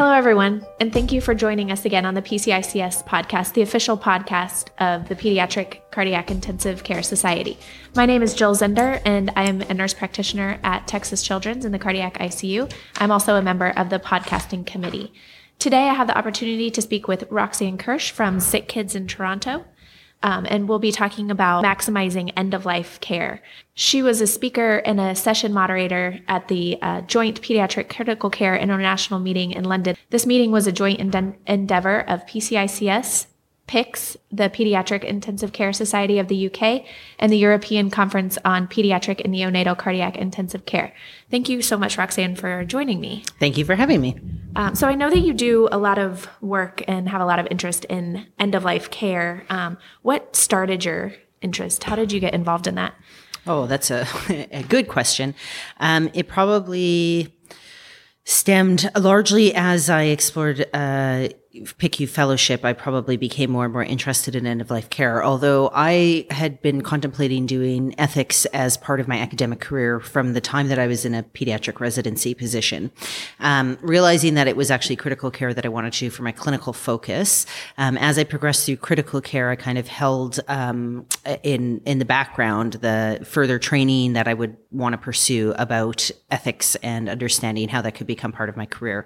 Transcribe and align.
Hello, 0.00 0.14
everyone, 0.14 0.64
and 0.80 0.90
thank 0.94 1.12
you 1.12 1.20
for 1.20 1.34
joining 1.34 1.70
us 1.70 1.84
again 1.84 2.06
on 2.06 2.14
the 2.14 2.22
PCICS 2.22 3.04
podcast, 3.04 3.52
the 3.52 3.60
official 3.60 3.98
podcast 3.98 4.68
of 4.78 5.06
the 5.10 5.14
Pediatric 5.14 5.80
Cardiac 5.90 6.30
Intensive 6.30 6.84
Care 6.84 7.02
Society. 7.02 7.58
My 7.94 8.06
name 8.06 8.22
is 8.22 8.32
Jill 8.32 8.56
Zender, 8.56 9.02
and 9.04 9.30
I 9.36 9.44
am 9.44 9.60
a 9.60 9.74
nurse 9.74 9.92
practitioner 9.92 10.58
at 10.64 10.88
Texas 10.88 11.22
Children's 11.22 11.66
in 11.66 11.72
the 11.72 11.78
cardiac 11.78 12.16
ICU. 12.16 12.72
I'm 12.96 13.10
also 13.10 13.36
a 13.36 13.42
member 13.42 13.74
of 13.76 13.90
the 13.90 13.98
podcasting 13.98 14.64
committee. 14.64 15.12
Today, 15.58 15.90
I 15.90 15.92
have 15.92 16.06
the 16.06 16.16
opportunity 16.16 16.70
to 16.70 16.80
speak 16.80 17.06
with 17.06 17.30
Roxanne 17.30 17.76
Kirsch 17.76 18.10
from 18.10 18.40
Sick 18.40 18.68
Kids 18.68 18.94
in 18.94 19.06
Toronto. 19.06 19.66
Um, 20.22 20.46
and 20.50 20.68
we'll 20.68 20.78
be 20.78 20.92
talking 20.92 21.30
about 21.30 21.64
maximizing 21.64 22.32
end 22.36 22.52
of 22.52 22.66
life 22.66 23.00
care. 23.00 23.42
She 23.74 24.02
was 24.02 24.20
a 24.20 24.26
speaker 24.26 24.78
and 24.78 25.00
a 25.00 25.14
session 25.14 25.52
moderator 25.52 26.20
at 26.28 26.48
the 26.48 26.78
uh, 26.82 27.00
Joint 27.02 27.40
Pediatric 27.40 27.88
Critical 27.88 28.28
Care 28.28 28.54
International 28.54 29.18
meeting 29.18 29.52
in 29.52 29.64
London. 29.64 29.96
This 30.10 30.26
meeting 30.26 30.50
was 30.50 30.66
a 30.66 30.72
joint 30.72 31.00
endeavor 31.00 32.00
of 32.00 32.26
PCICS, 32.26 33.26
PICS, 33.70 34.16
the 34.32 34.50
Pediatric 34.50 35.04
Intensive 35.04 35.52
Care 35.52 35.72
Society 35.72 36.18
of 36.18 36.26
the 36.26 36.50
UK, 36.50 36.84
and 37.20 37.32
the 37.32 37.38
European 37.38 37.88
Conference 37.88 38.36
on 38.44 38.66
Pediatric 38.66 39.20
and 39.24 39.32
Neonatal 39.32 39.78
Cardiac 39.78 40.16
Intensive 40.16 40.66
Care. 40.66 40.92
Thank 41.30 41.48
you 41.48 41.62
so 41.62 41.78
much, 41.78 41.96
Roxanne, 41.96 42.34
for 42.34 42.64
joining 42.64 43.00
me. 43.00 43.22
Thank 43.38 43.56
you 43.56 43.64
for 43.64 43.76
having 43.76 44.00
me. 44.00 44.18
Um, 44.56 44.74
so 44.74 44.88
I 44.88 44.96
know 44.96 45.08
that 45.08 45.20
you 45.20 45.32
do 45.32 45.68
a 45.70 45.78
lot 45.78 45.98
of 45.98 46.28
work 46.40 46.82
and 46.88 47.08
have 47.08 47.20
a 47.20 47.24
lot 47.24 47.38
of 47.38 47.46
interest 47.48 47.84
in 47.84 48.26
end 48.40 48.56
of 48.56 48.64
life 48.64 48.90
care. 48.90 49.44
Um, 49.48 49.78
what 50.02 50.34
started 50.34 50.84
your 50.84 51.12
interest? 51.40 51.84
How 51.84 51.94
did 51.94 52.10
you 52.10 52.18
get 52.18 52.34
involved 52.34 52.66
in 52.66 52.74
that? 52.74 52.94
Oh, 53.46 53.68
that's 53.68 53.92
a, 53.92 54.04
a 54.50 54.64
good 54.64 54.88
question. 54.88 55.36
Um, 55.78 56.10
it 56.12 56.26
probably 56.26 57.32
stemmed 58.24 58.90
largely 58.98 59.54
as 59.54 59.88
I 59.88 60.04
explored 60.04 60.66
uh, 60.74 61.28
PICU 61.64 62.08
fellowship, 62.08 62.64
I 62.64 62.72
probably 62.72 63.16
became 63.16 63.50
more 63.50 63.64
and 63.64 63.72
more 63.72 63.84
interested 63.84 64.34
in 64.34 64.46
end 64.46 64.60
of 64.60 64.70
life 64.70 64.90
care. 64.90 65.24
Although 65.24 65.70
I 65.74 66.26
had 66.30 66.60
been 66.62 66.82
contemplating 66.82 67.46
doing 67.46 67.94
ethics 67.98 68.44
as 68.46 68.76
part 68.76 69.00
of 69.00 69.08
my 69.08 69.18
academic 69.18 69.60
career 69.60 70.00
from 70.00 70.32
the 70.32 70.40
time 70.40 70.68
that 70.68 70.78
I 70.78 70.86
was 70.86 71.04
in 71.04 71.14
a 71.14 71.22
pediatric 71.22 71.80
residency 71.80 72.34
position, 72.34 72.90
um, 73.40 73.78
realizing 73.80 74.34
that 74.34 74.48
it 74.48 74.56
was 74.56 74.70
actually 74.70 74.96
critical 74.96 75.30
care 75.30 75.54
that 75.54 75.64
I 75.64 75.68
wanted 75.68 75.92
to 75.94 75.98
do 76.00 76.10
for 76.10 76.22
my 76.22 76.32
clinical 76.32 76.72
focus. 76.72 77.46
Um, 77.78 77.96
as 77.98 78.18
I 78.18 78.24
progressed 78.24 78.66
through 78.66 78.76
critical 78.76 79.20
care, 79.20 79.50
I 79.50 79.56
kind 79.56 79.78
of 79.78 79.88
held 79.88 80.40
um, 80.48 81.06
in 81.42 81.80
in 81.84 81.98
the 81.98 82.04
background 82.04 82.74
the 82.74 83.20
further 83.24 83.58
training 83.58 84.14
that 84.14 84.28
I 84.28 84.34
would 84.34 84.56
want 84.72 84.92
to 84.92 84.98
pursue 84.98 85.52
about 85.58 86.10
ethics 86.30 86.76
and 86.76 87.08
understanding 87.08 87.68
how 87.68 87.82
that 87.82 87.94
could 87.94 88.06
become 88.06 88.30
part 88.30 88.48
of 88.48 88.56
my 88.56 88.66
career. 88.66 89.04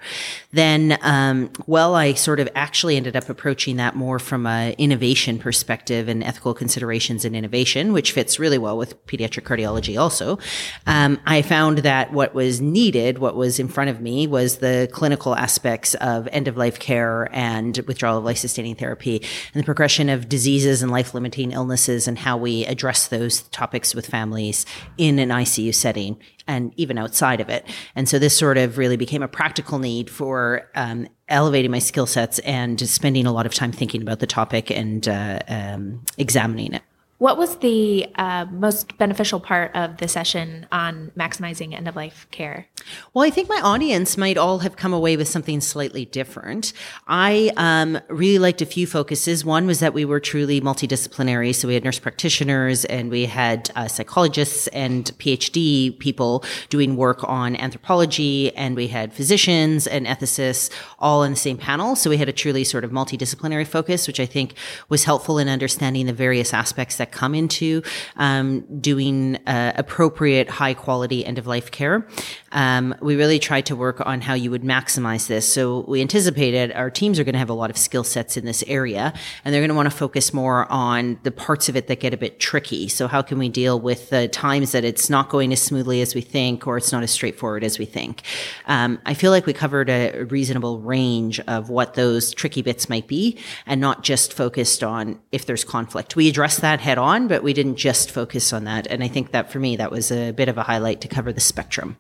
Then, 0.53 0.99
um, 1.01 1.51
well, 1.67 1.95
I 1.95 2.13
sort 2.13 2.39
of 2.39 2.49
actually 2.55 2.97
ended 2.97 3.17
up 3.17 3.31
approaching 3.31 3.77
that 3.77 3.97
more 3.97 4.19
from 4.19 4.47
a 4.47 4.75
innovation 4.77 5.39
perspective 5.39 6.07
and 6.09 6.23
ethical 6.23 6.53
considerations 6.53 7.25
in 7.25 7.35
innovation, 7.35 7.93
which 7.93 8.13
fits 8.13 8.39
really 8.39 8.59
well 8.59 8.77
with 8.77 9.05
pediatric 9.07 9.45
cardiology 9.45 9.99
also. 9.99 10.39
Um, 10.87 11.19
I 11.25 11.41
found 11.41 11.79
that 11.79 12.13
what 12.13 12.35
was 12.35 12.61
needed, 12.61 13.19
what 13.19 13.35
was 13.35 13.59
in 13.59 13.69
front 13.69 13.89
of 13.89 14.03
me 14.03 14.27
was 14.27 14.59
the 14.59 14.89
clinical 14.93 15.35
aspects 15.35 15.95
of 15.95 16.29
end 16.31 16.47
of 16.47 16.59
life 16.59 16.79
care 16.79 17.29
and 17.33 17.79
withdrawal 17.87 18.19
of 18.19 18.25
life 18.25 18.39
sustaining 18.39 18.75
therapy 18.75 19.23
and 19.55 19.63
the 19.63 19.65
progression 19.65 20.11
of 20.11 20.29
diseases 20.29 20.83
and 20.83 20.93
life 20.93 21.15
limiting 21.15 21.53
illnesses 21.53 22.07
and 22.07 22.19
how 22.19 22.37
we 22.37 22.67
address 22.67 23.09
those 23.09 23.43
topics 23.45 23.95
with 23.95 24.07
families 24.07 24.67
in 24.99 25.19
an 25.19 25.31
ICU 25.31 25.54
setting 25.73 26.19
and 26.47 26.73
even 26.77 26.99
outside 26.99 27.41
of 27.41 27.49
it. 27.49 27.67
And 27.95 28.09
so 28.09 28.19
this 28.19 28.37
sort 28.37 28.59
of 28.59 28.79
really 28.79 28.97
became 28.97 29.23
a 29.23 29.29
practical 29.29 29.79
need 29.79 30.11
for 30.11 30.71
um, 30.75 31.09
elevating 31.29 31.71
my 31.71 31.79
skill 31.79 32.07
sets 32.07 32.39
and 32.41 32.81
spending 32.81 33.27
a 33.27 33.33
lot 33.33 33.47
of 33.47 33.55
time 33.55 33.73
thinking 33.73 34.03
about 34.03 34.21
the 34.21 34.27
topic 34.27 34.71
and 34.71 35.09
uh, 35.09 35.39
um, 35.49 36.03
examining 36.19 36.75
it. 36.75 36.83
What 37.25 37.39
was 37.39 37.57
the 37.57 38.07
uh, 38.17 38.45
most 38.51 38.99
beneficial 38.99 39.41
part 39.41 39.75
of 39.75 39.97
the 39.97 40.09
session 40.09 40.67
on 40.71 41.11
maximizing 41.17 41.73
end 41.73 41.89
of 41.89 41.97
life 41.97 42.27
care? 42.31 42.67
Well, 43.15 43.25
I 43.25 43.31
think 43.31 43.49
my 43.49 43.63
audience 43.65 44.19
might 44.19 44.37
all 44.37 44.59
have 44.59 44.77
come 44.77 44.93
away 44.93 45.17
with 45.17 45.27
something 45.27 45.63
slightly 45.63 46.05
different. 46.05 46.75
I 47.09 47.51
um, 47.57 47.99
really 48.11 48.39
liked 48.39 48.61
a 48.61 48.67
few 48.67 48.87
focuses. 48.87 49.43
One 49.43 49.67
was 49.67 49.81
that 49.81 49.95
we 49.95 50.05
were 50.05 50.21
truly 50.21 50.61
multidisciplinary. 50.61 51.55
So 51.55 51.67
we 51.67 51.73
had 51.73 51.83
nurse 51.83 51.99
practitioners 51.99 52.85
and 52.85 53.09
we 53.09 53.25
had 53.25 53.71
uh, 53.75 53.89
psychologists 53.89 54.67
and 54.67 55.07
PhD 55.17 55.99
people 55.99 56.45
doing 56.69 56.95
work 56.95 57.25
on 57.25 57.57
anthropology, 57.57 58.55
and 58.55 58.77
we 58.77 58.89
had 58.89 59.15
physicians 59.15 59.87
and 59.87 60.07
ethicists 60.07 60.71
all 60.99 61.23
in 61.23 61.31
the 61.31 61.39
same 61.39 61.57
panel. 61.57 61.97
So 61.97 62.11
we 62.11 62.19
had 62.19 62.29
a 62.29 62.35
truly 62.35 62.65
sort 62.65 62.85
of 62.85 62.91
multidisciplinary 62.91 63.67
focus, 63.67 64.07
which 64.07 64.21
I 64.21 64.27
think 64.27 64.53
was 64.91 65.05
helpful 65.05 65.39
in 65.39 65.49
understanding 65.49 66.05
the 66.05 66.13
various 66.13 66.53
aspects 66.53 66.99
that 66.99 67.14
come 67.15 67.35
into 67.35 67.83
um, 68.17 68.61
doing 68.81 69.37
uh, 69.47 69.73
appropriate, 69.77 70.51
high 70.51 70.75
quality 70.75 71.25
end 71.25 71.39
of 71.39 71.47
life 71.47 71.71
care. 71.71 72.07
Um, 72.53 72.95
we 73.01 73.17
really 73.17 73.39
tried 73.39 73.67
to 73.67 73.77
work 73.77 74.05
on 74.05 74.21
how 74.21 74.35
you 74.35 74.51
would 74.51 74.63
maximize 74.63 75.27
this. 75.27 75.51
So 75.51 75.85
we 75.89 76.01
anticipated 76.01 76.73
our 76.73 76.91
teams 76.91 77.19
are 77.19 77.25
going 77.25 77.35
to 77.35 77.39
have 77.39 77.51
a 77.51 77.55
lot 77.55 77.71
of 77.71 77.77
skill 77.77 78.05
sets 78.05 78.37
in 78.37 78.45
this 78.45 78.63
area, 78.67 79.13
and 79.45 79.53
they're 79.53 79.61
going 79.61 79.71
to 79.71 79.75
want 79.75 79.91
to 79.91 79.97
focus 79.97 80.33
more 80.33 80.71
on 80.71 81.19
the 81.23 81.31
parts 81.31 81.69
of 81.69 81.77
it 81.77 81.87
that 81.89 82.01
get 82.01 82.15
a 82.15 82.17
bit 82.17 82.39
tricky. 82.39 82.89
So 82.89 83.09
how 83.09 83.23
can 83.23 83.39
we 83.39 83.49
deal 83.49 83.81
with 83.81 84.11
the 84.11 84.29
times 84.29 84.73
that 84.73 84.85
it's 84.85 85.09
not 85.09 85.29
going 85.29 85.53
as 85.53 85.63
smoothly 85.63 86.01
as 86.01 86.15
we 86.15 86.21
think, 86.21 86.67
or 86.67 86.77
it's 86.77 86.93
not 86.93 87.03
as 87.03 87.11
straightforward 87.11 87.65
as 87.65 87.79
we 87.79 87.87
think? 87.87 88.23
Um, 88.67 89.01
I 89.07 89.15
feel 89.15 89.31
like 89.31 89.47
we 89.47 89.53
covered 89.53 89.91
a 89.91 90.25
reasonable 90.25 90.81
range 90.81 91.41
of 91.41 91.71
what 91.71 91.95
those 91.95 92.35
tricky 92.35 92.63
bits 92.63 92.89
might 92.89 93.07
be, 93.07 93.39
and 93.67 93.81
not 93.81 94.03
just 94.03 94.33
focused 94.33 94.83
on 94.83 95.19
if 95.33 95.47
there's 95.47 95.65
conflict. 95.65 96.17
We 96.17 96.29
addressed 96.29 96.61
that 96.61 96.81
head 96.81 96.94
on, 96.99 97.29
but 97.29 97.43
we 97.43 97.53
didn't 97.53 97.77
just 97.77 98.11
focus 98.11 98.53
on 98.53 98.65
that. 98.65 98.87
And 98.87 99.03
I 99.03 99.09
think 99.09 99.33
that 99.33 99.51
for 99.51 99.59
me, 99.59 99.77
that 99.77 99.91
was 99.91 100.11
a 100.11 100.33
bit 100.33 100.49
of 100.49 100.59
a 100.59 100.63
highlight 100.63 101.01
to 101.03 101.09
cover 101.09 101.33
the 101.33 101.41
spectrum. 101.41 101.97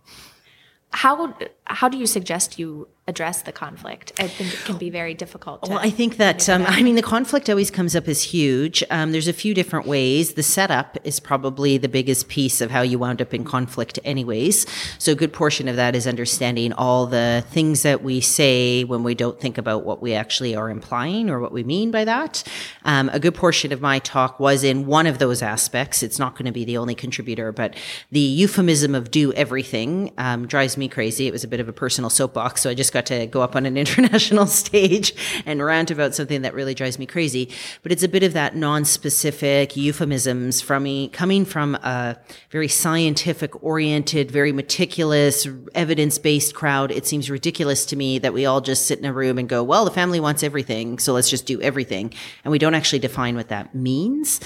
How 0.90 1.36
how 1.64 1.88
do 1.88 1.98
you 1.98 2.06
suggest 2.06 2.58
you 2.58 2.88
address 3.06 3.42
the 3.42 3.52
conflict? 3.52 4.12
I 4.18 4.28
think 4.28 4.54
it 4.54 4.60
can 4.64 4.78
be 4.78 4.88
very 4.88 5.12
difficult. 5.12 5.68
well, 5.68 5.78
I 5.78 5.90
think 5.90 6.16
that 6.16 6.48
um, 6.48 6.64
I 6.66 6.82
mean 6.82 6.94
the 6.94 7.02
conflict 7.02 7.50
always 7.50 7.70
comes 7.70 7.94
up 7.94 8.08
as 8.08 8.22
huge. 8.22 8.82
Um, 8.90 9.12
there's 9.12 9.28
a 9.28 9.32
few 9.34 9.52
different 9.52 9.86
ways. 9.86 10.34
The 10.34 10.42
setup 10.42 10.96
is 11.04 11.20
probably 11.20 11.76
the 11.76 11.88
biggest 11.88 12.28
piece 12.28 12.62
of 12.62 12.70
how 12.70 12.80
you 12.80 12.98
wound 12.98 13.20
up 13.20 13.34
in 13.34 13.44
conflict, 13.44 13.98
anyways. 14.04 14.66
So 14.98 15.12
a 15.12 15.14
good 15.14 15.34
portion 15.34 15.68
of 15.68 15.76
that 15.76 15.94
is 15.94 16.06
understanding 16.06 16.72
all 16.72 17.06
the 17.06 17.44
things 17.50 17.82
that 17.82 18.02
we 18.02 18.20
say 18.22 18.84
when 18.84 19.02
we 19.02 19.14
don't 19.14 19.38
think 19.38 19.58
about 19.58 19.84
what 19.84 20.00
we 20.00 20.14
actually 20.14 20.56
are 20.56 20.70
implying 20.70 21.28
or 21.28 21.40
what 21.40 21.52
we 21.52 21.62
mean 21.62 21.90
by 21.90 22.06
that. 22.06 22.42
Um, 22.86 23.10
a 23.12 23.20
good 23.20 23.34
portion 23.34 23.70
of 23.72 23.82
my 23.82 23.98
talk 23.98 24.40
was 24.40 24.64
in 24.64 24.86
one 24.86 25.06
of 25.06 25.18
those 25.18 25.42
aspects. 25.42 26.02
It's 26.02 26.18
not 26.18 26.34
going 26.34 26.46
to 26.46 26.52
be 26.52 26.64
the 26.64 26.78
only 26.78 26.94
contributor, 26.94 27.52
but 27.52 27.74
the 28.10 28.20
euphemism 28.20 28.94
of 28.94 29.10
"do 29.10 29.30
everything" 29.34 30.12
um, 30.16 30.46
drives 30.46 30.78
me 30.78 30.88
crazy. 30.88 31.26
It 31.26 31.32
was 31.32 31.44
a 31.44 31.48
bit 31.48 31.60
of 31.60 31.68
a 31.68 31.72
personal 31.72 32.08
soapbox, 32.08 32.62
so 32.62 32.70
I 32.70 32.74
just 32.74 32.93
got 32.94 33.04
to 33.06 33.26
go 33.26 33.42
up 33.42 33.54
on 33.54 33.66
an 33.66 33.76
international 33.84 34.46
stage 34.46 35.12
and 35.44 35.62
rant 35.62 35.90
about 35.90 36.14
something 36.14 36.40
that 36.42 36.54
really 36.54 36.72
drives 36.72 36.98
me 36.98 37.04
crazy. 37.04 37.50
But 37.82 37.92
it's 37.92 38.02
a 38.02 38.08
bit 38.08 38.22
of 38.22 38.32
that 38.32 38.56
non-specific 38.56 39.76
euphemisms 39.76 40.62
from 40.62 40.84
me 40.84 41.08
coming 41.08 41.44
from 41.44 41.74
a 41.76 42.16
very 42.50 42.68
scientific 42.68 43.62
oriented, 43.62 44.30
very 44.30 44.52
meticulous, 44.52 45.46
evidence-based 45.74 46.54
crowd. 46.54 46.90
It 46.90 47.06
seems 47.06 47.28
ridiculous 47.28 47.84
to 47.86 47.96
me 47.96 48.18
that 48.20 48.32
we 48.32 48.46
all 48.46 48.60
just 48.60 48.86
sit 48.86 48.98
in 48.98 49.04
a 49.04 49.12
room 49.12 49.36
and 49.36 49.48
go, 49.48 49.62
well, 49.62 49.84
the 49.84 49.90
family 49.90 50.20
wants 50.20 50.42
everything, 50.42 50.98
so 50.98 51.12
let's 51.12 51.28
just 51.28 51.46
do 51.46 51.60
everything. 51.60 52.14
And 52.44 52.52
we 52.52 52.58
don't 52.58 52.74
actually 52.74 53.00
define 53.00 53.34
what 53.34 53.48
that 53.48 53.74
means. 53.74 54.40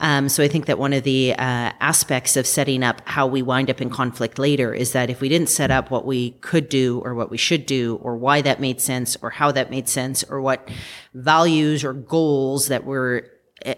Um, 0.00 0.28
so 0.28 0.42
I 0.42 0.48
think 0.48 0.66
that 0.66 0.78
one 0.78 0.92
of 0.92 1.04
the 1.04 1.32
uh, 1.32 1.72
aspects 1.80 2.36
of 2.36 2.46
setting 2.46 2.82
up 2.82 3.00
how 3.04 3.26
we 3.26 3.42
wind 3.42 3.70
up 3.70 3.80
in 3.80 3.88
conflict 3.88 4.38
later 4.38 4.74
is 4.74 4.92
that 4.92 5.08
if 5.08 5.20
we 5.20 5.28
didn't 5.28 5.48
set 5.48 5.70
up 5.70 5.90
what 5.90 6.04
we 6.04 6.32
could 6.40 6.68
do 6.68 7.00
or 7.04 7.14
what 7.14 7.30
we 7.30 7.36
should 7.36 7.64
do 7.66 7.91
or 7.96 8.16
why 8.16 8.40
that 8.42 8.60
made 8.60 8.80
sense 8.80 9.16
or 9.22 9.30
how 9.30 9.52
that 9.52 9.70
made 9.70 9.88
sense 9.88 10.24
or 10.24 10.40
what 10.40 10.68
values 11.14 11.84
or 11.84 11.92
goals 11.92 12.68
that 12.68 12.84
we're 12.84 13.22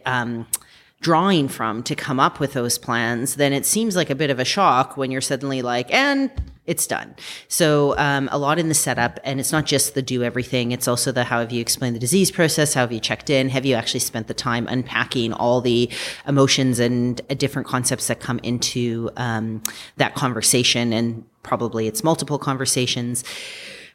um, 0.06 0.46
drawing 1.04 1.48
from 1.48 1.82
to 1.82 1.94
come 1.94 2.18
up 2.18 2.40
with 2.40 2.54
those 2.54 2.78
plans, 2.78 3.36
then 3.36 3.52
it 3.52 3.66
seems 3.66 3.94
like 3.94 4.08
a 4.08 4.14
bit 4.14 4.30
of 4.30 4.40
a 4.40 4.44
shock 4.44 4.96
when 4.96 5.10
you're 5.10 5.20
suddenly 5.20 5.60
like, 5.60 5.92
and 5.92 6.30
it's 6.66 6.86
done. 6.86 7.14
So 7.46 7.96
um, 7.98 8.30
a 8.32 8.38
lot 8.38 8.58
in 8.58 8.68
the 8.68 8.74
setup, 8.74 9.20
and 9.22 9.38
it's 9.38 9.52
not 9.52 9.66
just 9.66 9.94
the 9.94 10.00
do 10.00 10.22
everything. 10.22 10.72
It's 10.72 10.88
also 10.88 11.12
the 11.12 11.24
how 11.24 11.40
have 11.40 11.52
you 11.52 11.60
explained 11.60 11.94
the 11.94 12.00
disease 12.00 12.30
process? 12.30 12.72
How 12.72 12.80
have 12.80 12.92
you 12.92 13.00
checked 13.00 13.28
in? 13.28 13.50
Have 13.50 13.66
you 13.66 13.74
actually 13.74 14.00
spent 14.00 14.28
the 14.28 14.34
time 14.34 14.66
unpacking 14.66 15.34
all 15.34 15.60
the 15.60 15.90
emotions 16.26 16.78
and 16.78 17.20
uh, 17.28 17.34
different 17.34 17.68
concepts 17.68 18.06
that 18.06 18.20
come 18.20 18.40
into 18.42 19.10
um, 19.18 19.62
that 19.98 20.14
conversation? 20.14 20.94
And 20.94 21.26
probably 21.42 21.86
it's 21.86 22.02
multiple 22.02 22.38
conversations. 22.38 23.24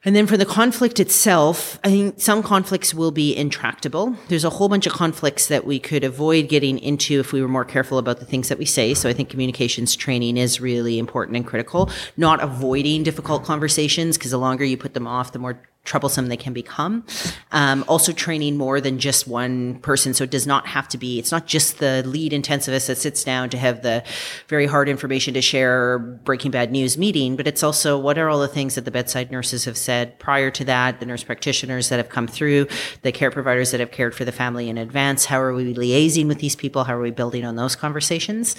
And 0.06 0.16
then 0.16 0.28
for 0.28 0.38
the 0.38 0.46
conflict 0.46 1.02
itself, 1.02 1.78
I 1.84 1.90
think 1.90 2.22
some 2.22 2.42
conflicts 2.42 2.94
will 2.94 3.12
be 3.12 3.36
intractable. 3.36 4.16
There's 4.30 4.46
a 4.46 4.50
whole 4.50 4.70
bunch 4.70 4.88
of 4.88 4.94
conflicts 4.94 5.48
that 5.48 5.66
we 5.66 5.78
could 5.78 6.06
avoid 6.06 6.48
getting 6.48 6.80
into 6.80 7.20
if 7.20 7.34
we 7.34 7.42
were 7.42 7.50
more 7.50 7.66
careful 7.66 7.98
about 7.98 8.20
the 8.20 8.26
things 8.26 8.48
that 8.48 8.58
we 8.58 8.64
say. 8.64 8.94
So 8.94 9.10
I 9.10 9.14
think 9.14 9.30
communications 9.30 9.98
training 9.98 10.38
is 10.38 10.62
really 10.62 11.00
important 11.00 11.36
and 11.36 11.46
critical. 11.46 11.90
Not 12.16 12.42
avoiding 12.42 13.04
difficult 13.04 13.44
conversations 13.44 14.18
because 14.18 14.32
the 14.32 14.40
longer 14.40 14.64
you 14.64 14.78
put 14.78 14.94
them 14.94 15.06
off, 15.06 15.34
the 15.34 15.40
more 15.40 15.60
troublesome 15.86 16.28
they 16.28 16.38
can 16.38 16.54
become. 16.54 17.04
Um, 17.52 17.84
also 17.88 18.12
training 18.12 18.58
more 18.58 18.80
than 18.80 19.00
just 19.00 19.28
one 19.28 19.80
person. 19.80 20.14
So 20.14 20.24
it 20.24 20.30
does 20.30 20.46
not 20.46 20.68
have 20.68 20.88
to 20.90 20.98
be, 20.98 21.18
it's 21.18 21.32
not 21.32 21.48
just 21.48 21.80
the 21.80 22.04
lead 22.06 22.32
intensivist 22.32 22.88
that 22.88 22.98
sits 22.98 23.24
down 23.24 23.50
to 23.50 23.58
have 23.58 23.82
the 23.82 24.04
very 24.48 24.68
hard 24.68 24.88
information 24.88 25.34
to 25.34 25.42
share 25.42 25.98
breaking 25.98 26.52
bad 26.52 26.72
news 26.72 26.98
meeting, 26.98 27.36
but 27.36 27.48
it's 27.48 27.64
also 27.64 27.98
what 27.98 28.18
are 28.18 28.30
all 28.30 28.40
the 28.40 28.48
things 28.48 28.76
that 28.76 28.86
the 28.86 28.92
bedside 28.92 29.32
nurses 29.32 29.66
have 29.66 29.78
said 29.78 30.20
prior 30.20 30.52
to 30.52 30.64
that, 30.66 31.00
the 31.00 31.06
nurse 31.06 31.24
practitioners 31.24 31.90
that 31.90 31.98
have 31.98 32.10
come 32.10 32.28
through, 32.28 32.68
the 33.02 33.12
care 33.12 33.32
providers 33.32 33.72
that 33.72 33.80
have 33.80 33.92
cared 33.92 34.14
for 34.14 34.26
the 34.26 34.32
family 34.32 34.70
in 34.70 34.78
advance. 34.78 35.26
How 35.26 35.42
are 35.42 35.54
we 35.54 35.74
liaising 35.74 36.28
with 36.28 36.40
these 36.40 36.56
people? 36.56 36.84
How 36.84 36.96
are 36.96 37.02
we 37.02 37.12
building 37.12 37.46
on 37.46 37.56
those 37.56 37.76
conversations? 37.76 38.56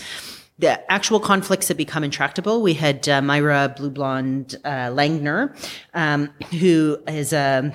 The 0.60 0.92
actual 0.92 1.20
conflicts 1.20 1.68
that 1.68 1.76
become 1.76 2.04
intractable. 2.04 2.60
We 2.60 2.74
had 2.74 3.08
uh, 3.08 3.22
Myra 3.22 3.74
Bluebond 3.76 4.56
uh, 4.62 4.94
Langner, 4.94 5.56
um, 5.94 6.28
who 6.60 6.98
is 7.08 7.32
a 7.32 7.58
um, 7.58 7.72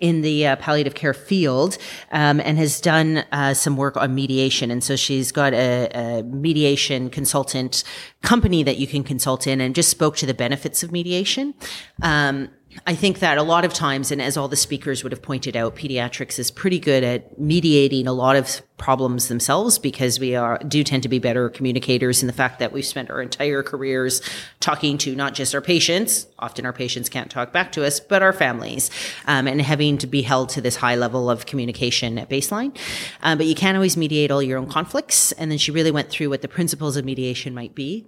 in 0.00 0.22
the 0.22 0.46
uh, 0.46 0.56
palliative 0.56 0.94
care 0.94 1.14
field 1.14 1.76
um, 2.12 2.40
and 2.40 2.58
has 2.58 2.80
done 2.80 3.24
uh, 3.32 3.54
some 3.54 3.76
work 3.76 3.96
on 3.96 4.14
mediation. 4.14 4.70
And 4.70 4.82
so 4.82 4.96
she's 4.96 5.32
got 5.32 5.52
a, 5.52 5.88
a, 5.94 6.22
mediation 6.22 7.10
consultant 7.10 7.84
company 8.22 8.62
that 8.62 8.78
you 8.78 8.86
can 8.86 9.04
consult 9.04 9.46
in 9.46 9.60
and 9.60 9.74
just 9.74 9.90
spoke 9.90 10.16
to 10.16 10.26
the 10.26 10.34
benefits 10.34 10.82
of 10.82 10.92
mediation. 10.92 11.54
Um, 12.00 12.48
I 12.86 12.94
think 12.94 13.18
that 13.18 13.36
a 13.36 13.42
lot 13.42 13.66
of 13.66 13.74
times, 13.74 14.10
and 14.10 14.22
as 14.22 14.36
all 14.36 14.48
the 14.48 14.56
speakers 14.56 15.02
would 15.02 15.12
have 15.12 15.20
pointed 15.20 15.56
out, 15.56 15.76
pediatrics 15.76 16.38
is 16.38 16.50
pretty 16.50 16.78
good 16.78 17.04
at 17.04 17.38
mediating 17.38 18.06
a 18.06 18.14
lot 18.14 18.34
of 18.34 18.62
problems 18.82 19.28
themselves 19.28 19.78
because 19.78 20.18
we 20.18 20.34
are 20.34 20.58
do 20.66 20.82
tend 20.82 21.04
to 21.04 21.08
be 21.08 21.20
better 21.20 21.48
communicators. 21.48 22.22
In 22.22 22.26
the 22.26 22.32
fact 22.32 22.58
that 22.58 22.72
we've 22.72 22.84
spent 22.84 23.10
our 23.10 23.22
entire 23.22 23.62
careers 23.62 24.20
talking 24.60 24.98
to 24.98 25.14
not 25.14 25.34
just 25.34 25.54
our 25.54 25.60
patients 25.60 26.26
often 26.42 26.66
our 26.66 26.72
patients 26.72 27.08
can't 27.08 27.30
talk 27.30 27.52
back 27.52 27.70
to 27.72 27.86
us 27.86 28.00
but 28.00 28.20
our 28.22 28.32
families 28.32 28.90
um, 29.26 29.46
and 29.46 29.62
having 29.62 29.96
to 29.96 30.06
be 30.06 30.22
held 30.22 30.48
to 30.50 30.60
this 30.60 30.76
high 30.76 30.96
level 30.96 31.30
of 31.30 31.46
communication 31.46 32.18
at 32.18 32.28
baseline. 32.28 32.76
Um, 33.22 33.38
but 33.38 33.46
you 33.46 33.54
can't 33.54 33.76
always 33.76 33.96
mediate 33.96 34.30
all 34.30 34.42
your 34.42 34.58
own 34.58 34.68
conflicts. 34.68 35.32
And 35.32 35.50
then 35.50 35.58
she 35.58 35.70
really 35.70 35.92
went 35.92 36.10
through 36.10 36.30
what 36.30 36.42
the 36.42 36.48
principles 36.48 36.96
of 36.96 37.04
mediation 37.04 37.54
might 37.54 37.74
be. 37.74 38.04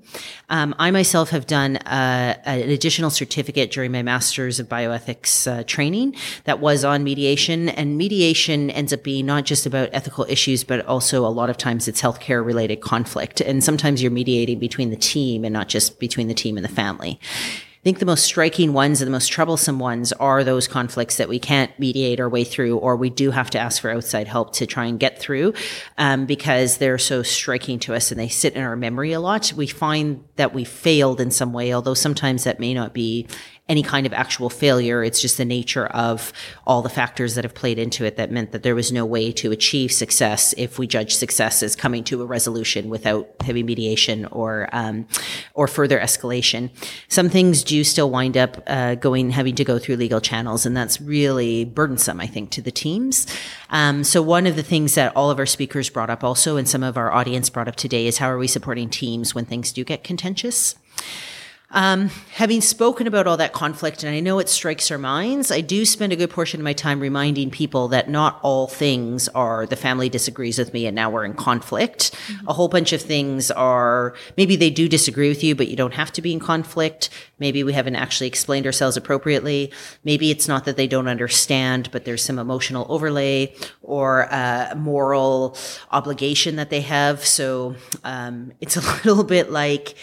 Um, 0.51 0.75
i 0.79 0.91
myself 0.91 1.31
have 1.31 1.47
done 1.47 1.77
uh, 1.77 2.37
an 2.45 2.71
additional 2.71 3.11
certificate 3.11 3.71
during 3.71 3.93
my 3.93 4.03
master's 4.03 4.59
of 4.59 4.69
bioethics 4.69 5.47
uh, 5.47 5.63
training 5.65 6.17
that 6.45 6.59
was 6.59 6.85
on 6.85 7.05
mediation. 7.05 7.69
And 7.69 7.97
mediation 7.97 8.71
ends 8.71 8.93
up 8.93 9.05
being 9.05 9.27
not 9.27 9.45
just 9.45 9.67
about 9.67 9.91
ethical 9.93 10.27
issues 10.29 10.64
but 10.65 10.85
also 10.87 11.25
a 11.25 11.29
lot 11.29 11.51
of 11.51 11.57
times 11.57 11.87
it's 11.87 12.03
healthcare 12.03 12.45
related 12.45 12.81
conflict. 12.81 13.41
And 13.41 13.63
sometimes 13.63 14.03
you're 14.03 14.11
mediating 14.11 14.59
between 14.59 14.91
the 14.91 14.97
team 14.97 15.45
and 15.45 15.53
not 15.53 15.69
just 15.69 16.01
between 16.01 16.29
the 16.29 16.35
team 16.35 16.57
and 16.57 16.65
the 16.65 16.69
family. 16.71 17.21
I 17.23 17.85
think 17.85 17.99
the 17.99 18.07
most 18.07 18.25
striking 18.25 18.73
ones 18.73 19.03
and 19.03 19.07
the 19.07 19.13
most 19.13 19.29
troublesome 19.29 19.79
ones 19.79 20.11
are 20.15 20.43
those 20.43 20.67
conflicts 20.67 21.19
that 21.19 21.29
we 21.29 21.39
can't 21.39 21.71
mediate 21.79 22.19
our 22.19 22.31
way 22.31 22.43
through, 22.43 22.79
or 22.79 22.97
we 22.97 23.11
do 23.11 23.31
have 23.31 23.51
to 23.51 23.59
ask 23.59 23.83
for 23.83 23.91
outside 23.91 24.27
help 24.27 24.55
to 24.55 24.67
try 24.67 24.87
and 24.87 24.99
get 24.99 25.19
through, 25.19 25.53
um, 25.99 26.25
because 26.25 26.79
they're 26.79 26.97
so 26.97 27.23
striking 27.23 27.79
to 27.81 27.95
us 27.95 28.11
and 28.11 28.19
they 28.19 28.29
sit 28.29 28.55
in 28.55 28.63
our 28.63 28.75
memory 28.75 29.13
a 29.13 29.21
lot. 29.21 29.53
We 29.55 29.67
find 29.67 30.25
that 30.37 30.55
we 30.55 30.65
failed 30.65 31.21
in 31.21 31.31
some 31.31 31.53
way, 31.53 31.75
although 31.75 31.93
sometimes 31.93 32.45
that 32.45 32.59
may 32.59 32.73
not 32.73 32.95
be 32.95 33.27
any 33.67 33.83
kind 33.83 34.05
of 34.05 34.13
actual 34.13 34.51
failure. 34.51 35.03
It's 35.03 35.23
just 35.23 35.39
the 35.39 35.45
nature 35.45 35.87
of 35.87 36.35
all 36.67 36.83
the 36.83 36.91
factors 36.91 37.35
that 37.35 37.45
have 37.45 37.55
played 37.55 37.79
into 37.79 38.05
it 38.05 38.17
that 38.17 38.31
meant 38.31 38.53
that 38.53 38.63
there 38.63 38.75
was 38.75 38.93
no 38.93 39.07
way 39.07 39.33
to 39.33 39.53
achieve 39.53 39.91
success 39.91 40.53
if 40.59 40.79
we 40.79 40.87
judge 40.87 41.15
success 41.15 41.63
as 41.63 41.75
coming 41.75 42.05
to 42.05 42.21
a 42.21 42.27
resolution 42.27 42.91
without 42.91 43.27
heavy 43.41 43.63
mediation 43.63 44.27
or 44.27 44.69
um, 44.73 45.07
or 45.55 45.67
further 45.67 45.99
escalation. 45.99 46.69
Some 47.09 47.31
things 47.31 47.65
do 47.65 47.85
still 47.85 48.11
wind 48.11 48.37
up 48.37 48.63
uh, 48.67 48.97
going 48.97 49.31
having 49.31 49.55
to 49.55 49.65
go 49.65 49.79
through 49.79 49.97
legal 49.97 50.21
channels, 50.21 50.67
and 50.67 50.77
that's 50.77 51.01
really 51.01 51.65
burdensome, 51.65 52.21
I 52.21 52.27
think, 52.27 52.51
to 52.51 52.63
the 52.63 52.71
teams. 52.71 53.27
Um, 53.71 54.05
so 54.05 54.21
one 54.21 54.47
of 54.47 54.57
the 54.57 54.63
things 54.63 54.95
that 54.95 55.17
all 55.17 55.31
of 55.31 55.39
our 55.39 55.47
speakers 55.47 55.89
brought 55.89 56.11
up 56.11 56.23
also, 56.23 56.59
and 56.59 56.69
some 56.69 56.83
of 56.83 56.99
our 56.99 57.11
audience 57.11 57.49
brought 57.49 57.69
up 57.69 57.77
today, 57.77 58.07
is 58.07 58.19
how 58.19 58.29
are 58.29 58.39
we 58.39 58.47
supporting 58.47 58.91
teams 58.91 59.35
when 59.35 59.47
things 59.47 59.73
do 59.73 59.85
get 59.85 60.05
contentious? 60.05 60.75
Um, 61.75 62.09
having 62.31 62.61
spoken 62.61 63.09
about 63.09 63.27
all 63.27 63.37
that 63.37 63.53
conflict, 63.53 64.05
and 64.05 64.15
I 64.15 64.21
know 64.21 64.39
it 64.39 64.49
strikes 64.49 64.93
our 64.93 64.99
minds, 64.99 65.51
I 65.51 65.61
do 65.61 65.85
spend 65.85 66.13
a 66.13 66.17
good 66.17 66.31
portion 66.31 66.61
of 66.61 66.65
my 66.65 66.73
time 66.73 67.01
reminding 67.01 67.51
people 67.51 67.89
that 67.89 68.09
not 68.09 68.39
all 68.43 68.69
things 68.69 69.29
are 69.31 69.67
the 69.67 69.75
family 69.75 70.09
disagrees 70.09 70.57
with 70.57 70.73
me 70.73 70.87
and 70.87 70.95
now 70.95 71.11
we're 71.11 71.25
in 71.25 71.35
conflict. 71.35 72.13
Mm-hmm. 72.13 72.49
A 72.49 72.53
whole 72.53 72.69
bunch 72.69 72.93
of 72.93 73.03
things 73.03 73.51
are 73.51 74.15
maybe 74.37 74.55
they 74.55 74.71
do 74.71 74.89
disagree 74.89 75.29
with 75.29 75.43
you, 75.43 75.57
but 75.57 75.67
you 75.67 75.75
don't 75.75 75.95
have 75.95 76.13
to 76.13 76.23
be 76.23 76.33
in 76.33 76.39
conflict. 76.39 77.11
Maybe 77.41 77.65
we 77.65 77.73
haven't 77.73 77.97
actually 77.97 78.29
explained 78.29 78.67
ourselves 78.67 78.97
appropriately. 78.97 79.73
Maybe 80.05 80.31
it's 80.31 80.47
not 80.47 80.67
that 80.67 80.77
they 80.77 80.87
don't 80.87 81.09
understand, 81.09 81.91
but 81.91 82.05
there's 82.05 82.23
some 82.23 82.39
emotional 82.39 82.87
overlay 82.89 83.53
or 83.83 84.23
a 84.31 84.75
moral 84.77 85.57
obligation 85.91 86.55
that 86.55 86.71
they 86.71 86.83
have. 86.83 87.25
So 87.25 87.75
um, 88.05 88.53
it's 88.61 88.77
a 88.77 88.81
little 89.05 89.25
bit 89.25 89.51
like, 89.51 89.97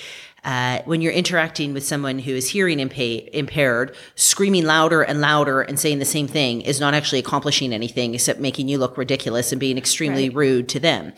uh, 0.43 0.81
when 0.85 1.01
you're 1.01 1.11
interacting 1.11 1.73
with 1.73 1.83
someone 1.83 2.17
who 2.19 2.31
is 2.33 2.49
hearing 2.49 2.79
impa- 2.79 3.29
impaired, 3.29 3.95
screaming 4.15 4.65
louder 4.65 5.03
and 5.03 5.21
louder 5.21 5.61
and 5.61 5.79
saying 5.79 5.99
the 5.99 6.05
same 6.05 6.27
thing 6.27 6.61
is 6.61 6.79
not 6.79 6.95
actually 6.95 7.19
accomplishing 7.19 7.71
anything 7.73 8.15
except 8.15 8.39
making 8.39 8.67
you 8.67 8.79
look 8.79 8.97
ridiculous 8.97 9.51
and 9.51 9.59
being 9.59 9.77
extremely 9.77 10.29
right. 10.29 10.35
rude 10.35 10.69
to 10.69 10.79
them. 10.79 11.13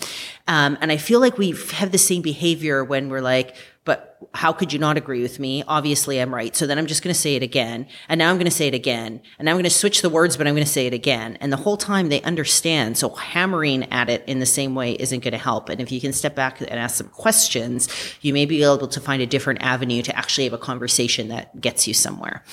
Um, 0.48 0.78
and 0.82 0.92
I 0.92 0.98
feel 0.98 1.22
like 1.22 1.38
we 1.38 1.56
have 1.74 1.92
the 1.92 1.98
same 1.98 2.22
behavior 2.22 2.84
when 2.84 3.08
we're 3.08 3.22
like, 3.22 3.56
but 3.86 4.13
how 4.34 4.54
could 4.54 4.74
you 4.74 4.80
not 4.80 4.98
agree 4.98 5.22
with 5.22 5.40
me? 5.40 5.64
Obviously, 5.68 6.20
I'm 6.20 6.34
right. 6.34 6.56
So 6.56 6.68
then 6.68 6.78
I'm 6.78 6.88
just 6.88 7.04
going 7.04 7.14
to 7.14 7.20
say 7.20 7.36
it 7.36 7.44
again. 7.44 7.88
And 8.10 8.20
now 8.20 8.30
I'm 8.30 8.38
going 8.38 8.46
to 8.46 8.52
say 8.52 8.68
it 8.68 8.74
again. 8.74 9.22
And 9.38 9.46
now 9.46 9.52
I'm 9.52 9.56
going 9.56 9.64
to 9.64 9.70
switch 9.70 10.02
the 10.02 10.10
words, 10.10 10.38
but 10.38 10.48
I'm 10.48 10.54
going 10.54 10.66
to 10.66 10.72
say 10.72 10.88
it 10.88 10.94
again. 10.94 11.38
And 11.42 11.52
the 11.52 11.58
whole 11.58 11.78
time 11.78 12.10
they 12.10 12.22
understand. 12.22 12.98
So 12.98 13.10
hammering 13.10 13.92
at 13.92 14.10
it 14.10 14.24
in 14.28 14.40
the 14.40 14.46
same 14.46 14.76
way 14.76 14.94
isn't 14.94 15.22
going 15.22 15.34
to 15.34 15.38
help. 15.38 15.70
And 15.70 15.82
if 15.82 15.92
you 15.92 16.02
can 16.02 16.14
step 16.14 16.36
back 16.36 16.62
and 16.62 16.72
ask 16.72 16.98
some 16.98 17.10
questions, 17.10 17.90
you 18.22 18.34
may 18.34 18.46
be 18.46 18.64
able 18.64 18.88
to 18.88 19.00
find 19.00 19.22
a 19.22 19.26
different 19.26 19.62
avenue 19.62 20.02
to 20.02 20.16
actually 20.16 20.46
have 20.46 20.54
a 20.54 20.58
conversation 20.58 21.28
that 21.30 21.60
gets 21.60 21.88
you 21.88 21.94
somewhere. 21.94 22.44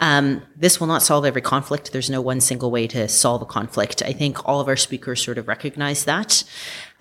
Um, 0.00 0.42
this 0.56 0.80
will 0.80 0.88
not 0.88 1.02
solve 1.02 1.24
every 1.24 1.42
conflict. 1.42 1.92
There's 1.92 2.10
no 2.10 2.20
one 2.20 2.40
single 2.40 2.70
way 2.70 2.86
to 2.88 3.08
solve 3.08 3.42
a 3.42 3.46
conflict. 3.46 4.02
I 4.02 4.12
think 4.12 4.48
all 4.48 4.60
of 4.60 4.68
our 4.68 4.76
speakers 4.76 5.22
sort 5.22 5.38
of 5.38 5.48
recognize 5.48 6.04
that. 6.04 6.44